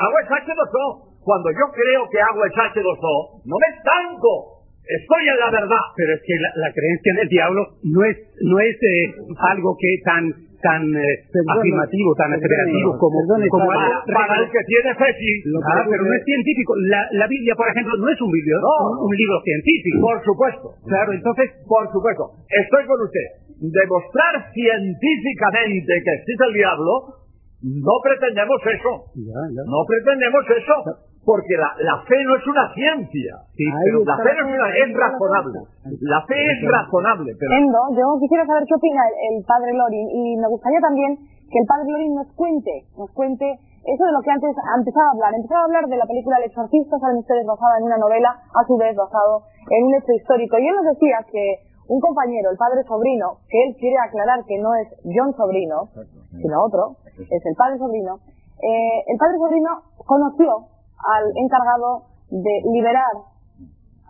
agua 0.00 0.18
es 0.22 0.28
H2O. 0.30 1.12
Cuando 1.22 1.50
yo 1.52 1.66
creo 1.76 2.08
que 2.10 2.18
agua 2.20 2.46
es 2.48 2.54
H2O, 2.56 3.42
no 3.44 3.56
me 3.60 3.68
estanco, 3.76 4.64
estoy 4.82 5.28
en 5.28 5.38
la 5.38 5.50
verdad. 5.50 5.84
Pero 5.94 6.14
es 6.14 6.22
que 6.26 6.34
la, 6.40 6.50
la 6.66 6.72
creencia 6.72 7.12
en 7.12 7.18
el 7.20 7.28
diablo 7.28 7.60
no 7.84 8.04
es, 8.04 8.16
no 8.42 8.58
es 8.60 8.76
eh, 8.80 9.14
algo 9.52 9.76
que 9.78 9.90
tan 10.04 10.24
tan 10.62 10.82
eh, 10.94 11.14
afirmativo, 11.58 12.14
tan 12.14 12.32
asertivo 12.32 12.94
como, 12.98 13.18
perdone, 13.26 13.50
Para, 13.50 13.98
para 14.06 14.34
el 14.42 14.46
que 14.50 14.62
tiene 14.66 14.94
fe, 14.94 15.10
sí. 15.18 15.30
Ah, 15.66 15.82
pero 15.82 16.02
no 16.06 16.14
es 16.14 16.22
científico. 16.24 16.72
La, 16.86 17.02
la 17.18 17.26
Biblia, 17.26 17.54
por 17.58 17.66
ejemplo, 17.68 17.92
no 17.98 18.08
es 18.08 18.18
un, 18.22 18.30
libro, 18.30 18.56
No. 18.62 19.02
un, 19.02 19.10
un 19.10 19.14
libro 19.14 19.36
científico. 19.42 20.00
Por 20.00 20.18
supuesto. 20.24 20.66
Claro, 20.86 21.12
entonces, 21.12 21.50
Por 21.66 21.84
supuesto. 21.90 22.38
Estoy 22.46 22.86
con 22.86 22.98
usted. 23.02 23.26
Demostrar 23.58 24.50
científicamente 24.54 25.92
que 26.02 26.12
existe 26.22 26.44
el 26.46 26.54
diablo, 26.54 27.22
no 27.62 27.94
pretendemos 28.02 28.58
eso. 28.66 28.92
No 29.14 29.80
pretendemos 29.86 30.44
eso. 30.50 30.76
Porque 31.24 31.54
la, 31.54 31.70
la 31.86 32.02
fe 32.02 32.18
no 32.26 32.34
es 32.34 32.44
una 32.50 32.66
ciencia. 32.74 33.32
Sí, 33.54 33.62
pero 33.84 34.02
la 34.02 34.16
fe 34.18 34.30
no 34.34 34.42
es, 34.42 34.50
una- 34.58 34.74
es 34.74 34.88
razonable. 34.90 35.58
La 36.02 36.20
fe 36.26 36.34
es 36.34 36.58
razonable. 36.66 37.30
Pero 37.38 37.50
Endo, 37.54 37.78
yo 37.94 38.04
quisiera 38.18 38.42
saber 38.46 38.66
qué 38.66 38.74
opina 38.74 39.02
el, 39.06 39.14
el 39.38 39.44
padre 39.46 39.70
Lorin 39.74 40.08
y 40.10 40.36
me 40.36 40.48
gustaría 40.50 40.80
también 40.82 41.14
que 41.46 41.58
el 41.62 41.66
padre 41.70 41.86
Lorin 41.94 42.14
nos 42.18 42.26
cuente, 42.34 42.74
nos 42.98 43.06
cuente 43.14 43.46
eso 43.86 44.02
de 44.02 44.12
lo 44.14 44.22
que 44.22 44.30
antes 44.34 44.50
ha 44.50 44.74
empezado 44.78 45.06
a 45.06 45.12
hablar. 45.14 45.30
Empezaba 45.38 45.62
a 45.62 45.68
hablar 45.70 45.84
de 45.86 45.96
la 45.98 46.06
película 46.10 46.38
El 46.42 46.50
exorcista, 46.50 46.98
saben 46.98 47.18
ustedes, 47.22 47.46
basada 47.46 47.78
en 47.78 47.84
una 47.86 47.98
novela, 48.02 48.30
a 48.34 48.60
su 48.66 48.74
vez 48.78 48.94
basado 48.98 49.46
en 49.70 49.80
un 49.86 49.94
hecho 49.94 50.10
histórico. 50.18 50.58
Y 50.58 50.66
él 50.66 50.74
nos 50.74 50.90
decía 50.98 51.22
que 51.30 51.70
un 51.86 51.98
compañero, 52.02 52.50
el 52.50 52.58
padre 52.58 52.82
Sobrino, 52.82 53.42
que 53.50 53.58
él 53.62 53.70
quiere 53.78 53.98
aclarar 54.02 54.42
que 54.46 54.58
no 54.58 54.70
es 54.74 54.86
John 55.06 55.30
Sobrino, 55.38 55.86
sino 56.34 56.56
otro, 56.66 56.98
es 57.14 57.42
el 57.46 57.54
padre 57.58 57.78
Sobrino, 57.78 58.18
eh, 58.62 58.98
el 59.06 59.18
padre 59.18 59.38
Sobrino 59.38 59.70
conoció 60.06 60.70
al 61.02 61.24
encargado 61.36 62.06
de 62.30 62.54
liberar 62.72 63.12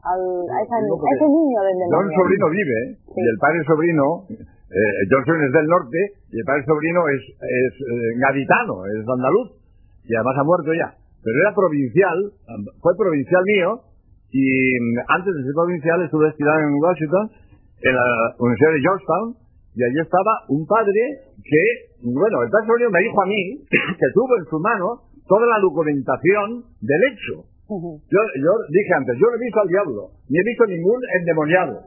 al, 0.02 0.22
a, 0.50 0.56
esa- 0.62 0.76
a 0.82 1.10
ese 1.14 1.26
niño 1.28 1.58
del 1.62 1.76
John. 1.90 2.10
Sobrino 2.14 2.46
vive, 2.50 2.80
Sí. 3.06 3.20
y 3.22 3.26
el 3.28 3.38
padre 3.38 3.62
Sobrino, 3.64 4.06
eh, 4.28 4.94
Johnson 5.10 5.38
es 5.46 5.52
del 5.52 5.66
norte, 5.66 5.98
y 6.32 6.38
el 6.38 6.44
padre 6.44 6.64
Sobrino 6.66 7.00
es, 7.08 7.22
es 7.22 7.72
eh, 7.80 8.18
gaditano, 8.18 8.84
es 8.86 9.06
andaluz, 9.06 9.48
y 10.04 10.14
además 10.16 10.36
ha 10.38 10.44
muerto 10.44 10.74
ya. 10.74 10.90
Pero 11.22 11.38
era 11.38 11.54
provincial, 11.54 12.18
fue 12.82 12.92
provincial 12.98 13.42
mío, 13.46 13.68
y 14.32 14.42
mm, 14.42 14.98
antes 15.06 15.30
de 15.34 15.42
ser 15.44 15.54
provincial 15.54 16.02
estuve 16.02 16.28
estudiando 16.34 16.66
en 16.66 16.74
Washington, 16.82 17.24
en 17.82 17.94
la 17.94 18.06
Universidad 18.42 18.72
de 18.74 18.80
Georgetown, 18.82 19.26
y 19.74 19.80
allí 19.84 20.00
estaba 20.02 20.32
un 20.48 20.66
padre 20.66 21.00
que, 21.46 21.62
bueno, 22.02 22.42
el 22.42 22.50
padre 22.50 22.66
Sobrino 22.66 22.90
me 22.90 23.00
dijo 23.06 23.22
a 23.22 23.26
mí 23.26 23.42
que 23.70 24.08
tuvo 24.14 24.34
en 24.36 24.44
su 24.50 24.58
mano 24.58 24.86
toda 25.28 25.46
la 25.46 25.58
documentación 25.60 26.64
del 26.80 27.02
hecho. 27.12 27.44
Yo, 27.72 28.20
yo 28.36 28.52
dije 28.68 28.92
antes, 28.92 29.16
yo 29.16 29.26
no 29.30 29.36
he 29.36 29.44
visto 29.48 29.60
al 29.60 29.68
diablo, 29.68 30.00
ni 30.28 30.36
he 30.38 30.44
visto 30.44 30.64
ningún 30.66 31.00
endemoniado. 31.20 31.80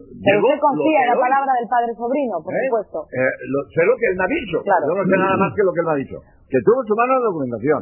Pero 0.00 0.38
usted 0.40 0.58
confía 0.62 1.00
en 1.04 1.08
la 1.12 1.18
palabra 1.18 1.50
del 1.60 1.68
padre 1.68 1.92
sobrino, 1.92 2.40
por 2.40 2.54
¿eh? 2.54 2.62
supuesto. 2.70 2.98
Eh, 3.12 3.32
lo- 3.52 3.66
sé 3.68 3.82
lo 3.84 3.94
que 4.00 4.06
él 4.08 4.16
me 4.16 4.24
ha 4.24 4.32
dicho. 4.32 4.56
Claro. 4.64 4.84
Yo 4.88 4.94
no 4.96 5.04
sé 5.04 5.16
nada 5.18 5.36
más 5.36 5.50
que 5.52 5.62
lo 5.66 5.72
que 5.76 5.80
él 5.82 5.86
me 5.86 5.92
ha 5.92 6.00
dicho. 6.00 6.18
Que 6.48 6.58
tuvo 6.64 6.80
en 6.80 6.88
su 6.88 6.94
mano 6.96 7.10
la 7.20 7.26
documentación. 7.26 7.80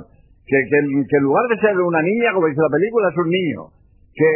Que, 0.48 0.58
que, 0.66 0.78
que 1.06 1.16
en 1.20 1.24
lugar 1.28 1.44
de 1.46 1.56
ser 1.62 1.78
una 1.78 2.02
niña, 2.02 2.32
como 2.34 2.48
dice 2.48 2.58
la 2.64 2.74
película, 2.74 3.06
es 3.12 3.18
un 3.22 3.28
niño. 3.30 3.60
Que, 4.18 4.30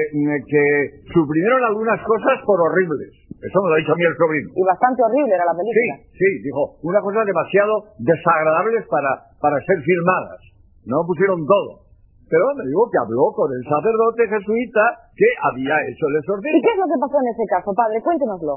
que 0.46 0.62
suprimieron 1.10 1.64
algunas 1.64 1.98
cosas 2.06 2.38
por 2.46 2.60
horribles. 2.60 3.10
Eso 3.42 3.58
me 3.62 3.68
lo 3.68 3.74
ha 3.74 3.78
dicho 3.82 3.92
a 3.92 3.98
mí 3.98 4.04
el 4.06 4.14
sobrino. 4.16 4.48
Y 4.54 4.62
bastante 4.62 5.02
horrible 5.02 5.34
era 5.34 5.44
la 5.44 5.54
Sí, 5.54 5.58
película. 5.58 5.94
sí, 6.14 6.28
dijo, 6.46 6.62
una 6.86 7.00
cosa 7.02 7.26
demasiado 7.26 7.74
desagradables 7.98 8.86
para, 8.86 9.10
para 9.42 9.58
ser 9.66 9.78
filmadas. 9.82 10.38
No 10.86 11.02
pusieron 11.06 11.42
todo. 11.46 11.82
Pero 12.30 12.48
me 12.56 12.64
digo 12.64 12.88
que 12.88 12.96
habló 13.02 13.28
con 13.36 13.50
el 13.52 13.60
sacerdote 13.66 14.24
jesuita 14.30 14.84
que 15.12 15.28
había 15.52 15.74
hecho 15.90 16.06
el 16.08 16.14
¿Y 16.16 16.18
exorcismo. 16.22 16.62
qué 16.64 16.70
es 16.72 16.78
lo 16.80 16.86
que 16.88 16.98
pasó 17.02 17.16
en 17.20 17.28
ese 17.28 17.44
caso, 17.50 17.68
padre? 17.76 18.00
Cuéntenoslo. 18.00 18.54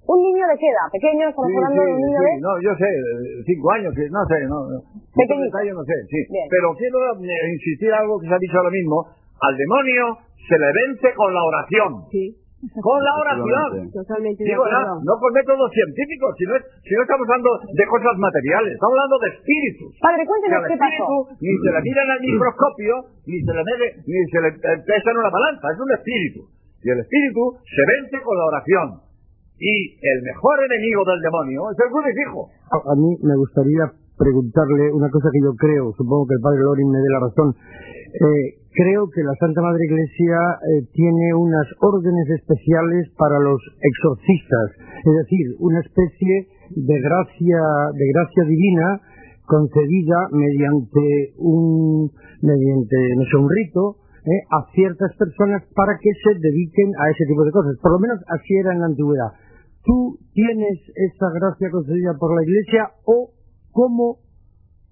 ¿Un 0.00 0.18
niño 0.24 0.42
de 0.48 0.56
qué 0.56 0.66
edad? 0.72 0.88
¿Pequeño? 0.90 1.28
¿Estamos 1.28 1.50
Sí, 1.52 1.56
hablando 1.60 1.76
sí, 1.76 1.86
de 1.86 1.92
un 1.92 2.00
niño 2.00 2.18
sí, 2.18 2.24
de...? 2.24 2.40
no, 2.40 2.52
yo 2.64 2.72
sé, 2.80 2.88
cinco 3.44 3.66
años, 3.76 3.92
sí, 3.92 4.04
no 4.08 4.22
sé, 4.24 4.36
no, 4.48 4.58
no. 4.72 4.76
Pequeñito. 5.12 5.52
No 5.76 5.84
sé, 5.84 5.96
sí. 6.08 6.20
Bien. 6.32 6.46
Pero 6.48 6.66
quiero 6.80 6.98
insistir 7.20 7.92
algo 7.92 8.16
que 8.18 8.26
se 8.26 8.34
ha 8.34 8.40
dicho 8.40 8.56
ahora 8.56 8.72
mismo. 8.72 9.04
Al 9.44 9.54
demonio 9.54 10.04
se 10.48 10.56
le 10.56 10.68
vence 10.72 11.12
con 11.14 11.28
la 11.36 11.44
oración. 11.44 11.90
Sí, 12.10 12.39
Con 12.60 13.00
la 13.00 13.12
oración. 13.16 13.88
totalmente 13.88 14.44
Digo, 14.44 14.68
no, 14.68 15.00
no 15.00 15.14
con 15.16 15.30
métodos 15.32 15.72
científicos, 15.72 16.28
si 16.36 16.44
no, 16.44 16.56
es- 16.60 16.66
si 16.84 16.92
no 16.92 17.02
estamos 17.08 17.24
hablando 17.24 17.50
de 17.72 17.84
cosas 17.88 18.14
materiales, 18.20 18.76
estamos 18.76 18.94
hablando 19.00 19.16
de 19.16 19.28
espíritus. 19.32 19.90
Padre, 19.96 20.22
cuéntenos 20.28 20.60
qué 20.68 20.74
espíritu 20.76 21.04
pasó. 21.08 21.40
ni 21.40 21.52
se 21.56 21.70
le 21.72 21.80
miran 21.80 22.08
al 22.12 22.20
microscopio, 22.20 22.94
ni 23.24 23.36
se 23.40 23.52
le 23.56 23.62
mede, 23.64 23.86
ni 24.04 24.18
se 24.28 24.38
le 24.44 24.48
eh, 24.60 24.78
pesa 24.84 25.08
en 25.08 25.16
una 25.24 25.30
balanza, 25.32 25.64
es 25.72 25.80
un 25.80 25.90
espíritu. 25.96 26.40
Y 26.84 26.88
el 26.92 26.98
espíritu 27.00 27.42
se 27.64 27.82
vence 27.88 28.16
con 28.20 28.36
la 28.36 28.44
oración. 28.52 28.86
Y 29.60 29.72
el 30.00 30.18
mejor 30.24 30.56
enemigo 30.64 31.00
del 31.04 31.20
demonio 31.20 31.60
es 31.72 31.76
el 31.80 31.88
crucifijo. 31.92 32.48
A, 32.72 32.76
a 32.76 32.94
mí 32.96 33.08
me 33.24 33.36
gustaría 33.36 33.88
preguntarle 34.20 34.92
una 34.92 35.08
cosa 35.08 35.28
que 35.32 35.40
yo 35.40 35.52
creo, 35.56 35.92
supongo 35.96 36.28
que 36.28 36.36
el 36.36 36.44
padre 36.44 36.60
Lorin 36.60 36.88
me 36.92 37.00
dé 37.00 37.08
la 37.08 37.20
razón. 37.24 37.56
Eh, 38.10 38.58
creo 38.74 39.08
que 39.14 39.22
la 39.22 39.34
Santa 39.38 39.62
Madre 39.62 39.84
Iglesia 39.84 40.38
eh, 40.58 40.86
tiene 40.92 41.34
unas 41.34 41.66
órdenes 41.80 42.28
especiales 42.30 43.08
para 43.16 43.38
los 43.38 43.60
exorcistas, 43.80 44.70
es 45.06 45.14
decir, 45.14 45.46
una 45.60 45.80
especie 45.80 46.48
de 46.74 47.00
gracia, 47.00 47.60
de 47.94 48.06
gracia 48.12 48.44
divina 48.44 49.00
concedida 49.46 50.28
mediante 50.30 51.34
un, 51.38 52.10
mediante, 52.42 52.96
no 53.16 53.24
sé, 53.26 53.36
un 53.36 53.50
rito, 53.50 53.96
eh, 54.22 54.42
a 54.50 54.70
ciertas 54.74 55.10
personas 55.16 55.62
para 55.74 55.98
que 55.98 56.10
se 56.22 56.38
dediquen 56.38 56.92
a 56.98 57.10
ese 57.10 57.24
tipo 57.26 57.44
de 57.44 57.50
cosas. 57.50 57.74
Por 57.82 57.92
lo 57.92 57.98
menos 57.98 58.18
así 58.28 58.54
era 58.54 58.72
en 58.72 58.80
la 58.80 58.86
antigüedad. 58.86 59.32
¿Tú 59.82 60.18
tienes 60.34 60.78
esa 60.94 61.26
gracia 61.34 61.70
concedida 61.70 62.14
por 62.18 62.36
la 62.36 62.42
Iglesia 62.42 62.90
o 63.06 63.30
cómo, 63.72 64.18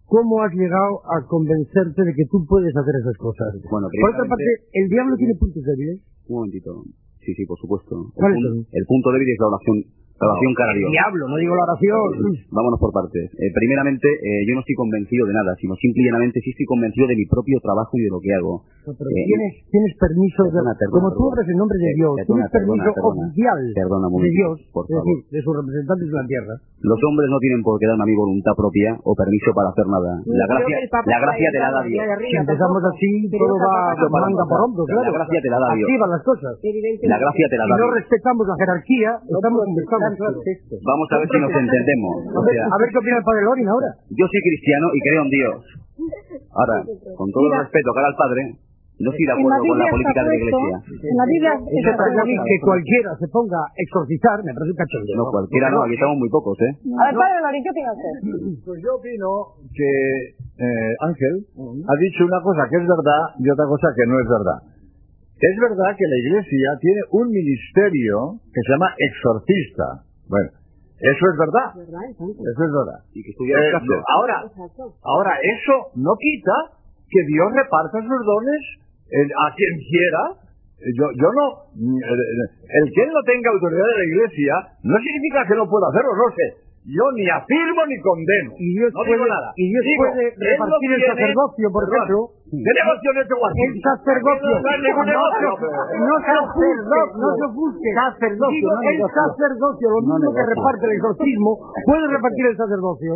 cómo 0.08 0.40
has 0.42 0.52
llegado 0.56 1.04
a 1.04 1.20
convencerte 1.28 2.00
de 2.02 2.12
que 2.16 2.24
tú 2.32 2.44
puedes 2.48 2.74
hacer 2.74 2.94
esas 3.04 3.16
cosas? 3.20 3.52
Bueno, 3.70 3.86
por 3.92 4.10
otra 4.10 4.24
parte, 4.28 4.50
¿el 4.72 4.88
diablo 4.88 5.14
tiene 5.16 5.34
puntos 5.36 5.62
débiles? 5.62 6.00
Un 6.28 6.36
momentito. 6.36 6.82
Sí, 7.20 7.34
sí, 7.36 7.44
por 7.44 7.58
supuesto. 7.60 7.92
El, 7.94 8.12
¿Cuáles 8.16 8.38
pun- 8.40 8.48
son? 8.48 8.66
el 8.72 8.84
punto 8.88 9.06
débil 9.12 9.28
es 9.28 9.38
la 9.40 9.46
oración 9.52 9.76
Oración 10.18 10.52
cara 10.59 10.72
a 10.72 10.76
Dios. 10.78 10.90
Diablo, 10.90 11.28
no 11.31 11.37
digo 11.38 11.54
la 11.54 11.62
oración. 11.62 12.11
Vámonos 12.50 12.78
por 12.83 12.90
partes. 12.92 13.31
Eh, 13.38 13.50
primeramente, 13.54 14.09
eh, 14.11 14.42
yo 14.50 14.54
no 14.54 14.61
estoy 14.66 14.74
convencido 14.74 15.26
de 15.26 15.35
nada, 15.35 15.54
sino 15.62 15.74
simple 15.78 16.02
y 16.02 16.07
llanamente 16.11 16.40
sí 16.42 16.50
estoy 16.50 16.66
convencido 16.66 17.07
de 17.07 17.16
mi 17.16 17.26
propio 17.26 17.61
trabajo 17.62 17.94
y 17.98 18.02
de 18.02 18.11
lo 18.11 18.18
que 18.18 18.35
hago. 18.35 18.66
Pero 18.88 18.94
Eh, 19.14 19.24
tienes, 19.28 19.52
tienes 19.70 19.92
permiso, 20.00 20.42
de, 20.48 20.50
Perdona, 20.50 20.72
perdona, 20.74 20.94
como 20.96 21.09
tú 21.12 21.22
perdona. 21.28 21.37
eres 21.38 21.46
en 21.52 21.59
nombre 21.61 21.76
de 21.78 21.88
Eh, 21.92 21.94
Dios, 21.98 22.12
perdona, 22.18 22.26
tienes 22.26 22.50
permiso 22.50 22.88
perdona, 22.88 22.96
perdona. 22.98 23.20
oficial 23.28 23.59
Perdona 23.78 24.07
de 24.09 24.31
Dios, 24.33 24.54
por 24.72 24.83
es 24.88 24.90
decir, 24.96 25.18
de 25.28 25.38
sus 25.44 25.52
representantes 25.54 26.07
en 26.09 26.16
la 26.18 26.26
tierra. 26.26 26.54
Los 26.83 26.98
hombres 27.04 27.26
no 27.31 27.38
tienen 27.38 27.61
por 27.62 27.74
qué 27.78 27.87
darme 27.87 28.02
a 28.02 28.11
mi 28.11 28.16
voluntad 28.16 28.54
propia 28.59 28.90
o 29.04 29.12
permiso 29.14 29.50
para 29.54 29.68
hacer 29.70 29.87
nada. 29.87 30.11
La 30.24 30.46
gracia, 30.50 30.76
la 31.04 31.18
gracia 31.20 31.48
te 31.52 31.59
la 31.62 31.70
da 31.74 31.81
Dios. 31.85 32.00
de 32.00 32.26
Si 32.26 32.37
empezamos 32.38 32.81
así, 32.90 33.11
todo 33.28 33.54
va 33.61 33.92
de 33.94 34.07
manga 34.09 34.44
por 34.48 34.59
hombro, 34.66 34.83
La 34.88 34.94
claro. 35.04 35.12
gracia 35.20 35.38
te 35.42 35.50
la 35.52 35.59
da 35.62 35.68
Dios. 35.78 35.88
Las 36.09 36.22
cosas. 36.24 36.52
La 36.59 37.18
gracia 37.22 37.46
te 37.50 37.57
la 37.61 37.64
Si 37.66 37.70
da 37.70 37.76
no 37.76 37.87
Dios. 37.87 37.94
respetamos 38.02 38.42
la 38.48 38.57
jerarquía, 38.57 39.11
estamos. 39.20 39.62
Vamos 40.14 41.08
a 41.12 41.16
ver 41.18 41.28
si 41.28 41.38
nos 41.40 41.52
entendemos. 41.52 42.14
O 42.32 42.42
sea, 42.44 42.64
A 42.64 42.76
ver 42.78 42.88
qué 42.92 42.98
opina 42.98 43.16
el 43.18 43.24
padre 43.24 43.42
Lorin 43.44 43.68
ahora. 43.68 43.90
yo 44.10 44.24
soy 44.26 44.40
cristiano 44.40 44.86
y 44.94 44.98
creo 45.00 45.22
en 45.22 45.30
Dios. 45.30 45.56
Ahora, 46.54 46.76
con 47.16 47.28
todo 47.32 47.44
el 47.52 47.58
respeto 47.58 47.90
cara 47.92 48.06
al 48.08 48.14
Padre, 48.14 48.42
no 48.98 49.10
estoy 49.10 49.26
de 49.26 49.34
acuerdo 49.34 49.62
con 49.66 49.78
la 49.78 49.86
política 49.90 50.20
de 50.22 50.28
la 50.30 50.36
Iglesia. 50.38 50.74
en 50.78 51.16
la 51.18 51.26
Biblia 51.26 51.52
que 51.58 52.56
cualquiera 52.62 53.10
se 53.18 53.26
ponga 53.30 53.58
a 53.62 53.70
exorcizar, 53.78 54.38
me 54.42 54.54
parece 54.54 54.74
un 54.74 54.78
cachondeo. 54.78 55.16
No, 55.18 55.24
cualquiera 55.30 55.70
no, 55.70 55.82
aquí 55.86 55.94
estamos 55.94 56.18
muy 56.18 56.30
pocos, 56.30 56.54
¿eh? 56.62 56.72
A 56.98 57.02
ver, 57.10 57.14
padre 57.14 57.38
Lorín, 57.42 57.62
¿qué 57.62 57.70
opina 57.70 57.90
usted? 57.94 58.14
Pues 58.62 58.78
yo 58.82 58.90
opino 58.94 59.30
que 59.74 59.90
eh, 60.58 60.92
Ángel 61.02 61.34
ha 61.86 61.94
dicho 61.98 62.26
una 62.26 62.40
cosa 62.42 62.62
que 62.70 62.76
es 62.78 62.86
verdad 62.86 63.22
y 63.38 63.46
otra 63.50 63.66
cosa 63.66 63.86
que 63.94 64.06
no 64.06 64.18
es 64.18 64.26
verdad. 64.26 64.58
Es 65.38 65.55
verdad 65.62 65.94
que 65.94 66.07
la 66.07 66.18
Iglesia 66.18 66.68
tiene 66.81 67.01
un 67.14 67.31
ministerio 67.31 68.42
que 68.51 68.61
se 68.61 68.70
llama 68.74 68.90
exorcista. 68.98 70.03
Bueno, 70.27 70.51
eso 70.98 71.24
es 71.31 71.37
verdad. 71.38 71.68
Eso 71.79 72.62
es 72.66 72.72
verdad. 72.74 72.98
Y 73.14 73.22
que 73.22 73.31
Eh, 73.31 73.55
el 73.55 73.72
caso. 73.72 73.94
ahora, 74.18 74.42
ahora, 75.03 75.33
eso 75.38 75.94
no 75.94 76.11
quita 76.18 76.74
que 77.07 77.22
Dios 77.31 77.46
reparta 77.55 78.03
sus 78.03 78.20
dones 78.27 78.62
eh, 79.14 79.31
a 79.31 79.55
quien 79.55 79.74
quiera. 79.87 80.22
Yo, 80.79 81.07
yo 81.14 81.29
no, 81.31 81.44
eh, 81.74 82.46
el 82.83 82.87
que 82.92 83.03
él 83.03 83.11
no 83.11 83.22
tenga 83.27 83.51
autoridad 83.51 83.87
de 83.87 83.98
la 83.98 84.07
iglesia 84.11 84.55
no 84.83 84.94
significa 84.98 85.46
que 85.46 85.55
no 85.55 85.66
pueda 85.70 85.87
hacerlo, 85.90 86.11
no 86.18 86.29
sé. 86.35 86.46
Yo 86.88 87.05
ni 87.12 87.29
afirmo 87.29 87.85
ni 87.85 88.01
condeno. 88.01 88.51
Y 88.57 88.72
Dios 88.81 88.88
no 88.96 89.05
puede, 89.05 89.12
digo 89.20 89.29
nada. 89.29 89.53
y 89.61 89.64
Dios 89.68 89.85
Digo, 89.85 90.01
puede 90.09 90.24
no 90.24 90.40
repartir 90.48 90.88
el 90.96 91.03
sacerdocio, 91.05 91.66
por 91.68 91.83
ejemplo. 91.85 92.18
¿Qué 92.48 92.72
negocio 92.81 93.09
este 93.12 93.35
guapo? 93.37 93.61
El 93.61 93.72
sacerdocio. 93.77 94.53
No 94.57 94.68
es 94.72 94.81
ningún 94.88 95.05
No 95.05 96.16
se- 96.16 96.33
no 96.33 97.29
ofusque, 97.44 97.90
no. 97.92 98.48
Digo, 98.48 98.70
el 98.88 98.98
sacerdocio, 99.05 99.85
lo 99.92 100.01
mismo 100.01 100.33
que 100.33 100.44
reparte 100.48 100.85
el 100.88 100.92
exorcismo, 100.96 101.51
puede 101.85 102.05
repartir 102.09 102.44
el 102.48 102.57
sacerdocio. 102.57 103.12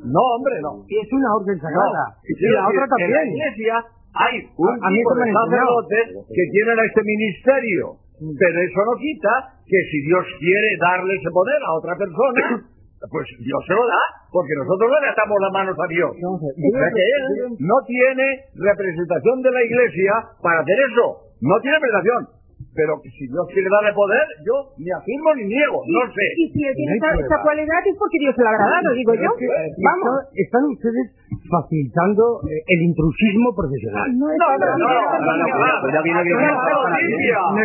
No, 0.00 0.22
hombre, 0.40 0.54
no. 0.64 0.72
Es 0.88 1.08
una 1.12 1.28
orden 1.36 1.60
sagrada. 1.60 2.04
No. 2.08 2.24
Y 2.24 2.48
la 2.56 2.62
otra 2.72 2.84
En 2.84 2.88
la 2.88 2.96
también. 2.96 3.36
iglesia 3.36 3.74
hay 4.16 4.34
un 4.48 4.74
tipo 4.80 5.10
de 5.12 5.24
sacerdotes 5.28 6.04
que 6.24 6.44
tienen 6.56 6.76
este 6.88 7.02
ministerio. 7.04 7.84
Pero 8.16 8.56
eso 8.64 8.80
no 8.84 8.94
quita 9.00 9.32
que 9.64 9.80
si 9.92 9.98
Dios 10.08 10.24
quiere 10.40 10.68
darle 10.80 11.16
ese 11.16 11.30
poder 11.32 11.56
a 11.68 11.72
otra 11.72 11.96
persona, 11.96 12.64
pues 13.08 13.24
Dios 13.40 13.60
se 13.64 13.72
lo 13.72 13.84
da, 13.88 14.02
porque 14.28 14.52
nosotros 14.60 14.90
no 14.92 14.98
le 15.00 15.08
atamos 15.08 15.36
las 15.40 15.52
manos 15.56 15.76
a 15.78 15.86
Dios. 15.88 16.10
O 16.12 16.36
sea 16.36 16.88
que 16.92 17.00
él 17.00 17.24
no 17.56 17.76
tiene 17.86 18.26
representación 18.60 19.40
de 19.40 19.50
la 19.50 19.62
iglesia 19.64 20.12
para 20.42 20.60
hacer 20.60 20.76
eso. 20.92 21.32
No 21.40 21.56
tiene 21.64 21.80
representación. 21.80 22.40
Pero 22.76 23.00
si 23.02 23.24
Dios 23.26 23.46
quiere 23.50 23.68
darle 23.72 23.92
poder, 23.96 24.20
yo 24.46 24.54
ni 24.78 24.92
afirmo 24.92 25.34
ni 25.34 25.44
niego, 25.48 25.80
no 25.88 26.02
sé. 26.12 26.26
Y 26.36 26.44
si 26.52 26.60
él 26.60 26.74
tiene 26.76 26.92
No 27.00 27.20
esta, 27.24 27.42
cualidad 27.42 27.80
es 27.88 27.96
porque 27.98 28.18
Dios 28.20 28.36
se 28.36 28.42
la 28.44 28.50
habrá 28.52 28.68
dado, 28.68 28.94
digo 28.94 29.14
yo. 29.16 29.30
Vamos. 29.32 30.06
está- 30.20 30.28
están 30.36 30.64
ustedes 30.68 31.06
facilitando 31.50 32.42
eh, 32.46 32.62
el 32.66 32.80
intrusismo 32.90 33.54
profesional. 33.54 34.06
No 34.18 34.26
No, 34.26 34.34
no, 34.34 34.66
no, 34.66 34.86
no, 34.86 34.86
no, 34.86 35.32
no, 35.36 35.46
no, 35.46 35.74
pues 35.82 35.90
ya 35.94 36.02
viene 36.02 36.22
que- 36.24 36.34
no, 36.34 36.50
no, 36.50 36.90
Lidia. 36.90 37.38
Me 37.54 37.64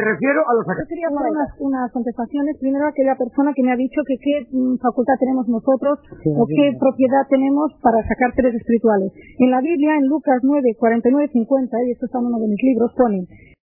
refiero, 0.00 0.40
a 0.44 0.52
los 0.54 0.64
Yo 0.66 0.84
quería 0.88 1.08
hacer 1.08 1.30
unas, 1.30 1.50
unas 1.60 1.92
contestaciones. 1.92 2.56
Primero, 2.60 2.84
a 2.86 2.90
aquella 2.90 3.14
persona 3.16 3.52
que 3.54 3.62
me 3.62 3.72
ha 3.72 3.76
dicho 3.76 4.00
que 4.06 4.16
qué 4.20 4.34
mm, 4.52 4.76
facultad 4.78 5.14
tenemos 5.18 5.48
nosotros 5.48 5.98
o 6.24 6.42
qué 6.46 6.76
propiedad 6.78 7.24
tenemos 7.28 7.72
para 7.82 8.02
sacar 8.06 8.34
seres 8.34 8.54
espirituales. 8.54 9.12
En 9.38 9.50
la 9.50 9.60
Biblia, 9.60 9.96
en 9.96 10.06
Lucas 10.08 10.40
9, 10.42 10.74
49, 10.78 11.28
50, 11.32 11.76
y 11.86 11.90
esto 11.92 12.06
está 12.06 12.18
en 12.18 12.26
uno 12.26 12.38
de 12.38 12.48
mis 12.48 12.62
libros, 12.62 12.92
pone, 12.96 13.26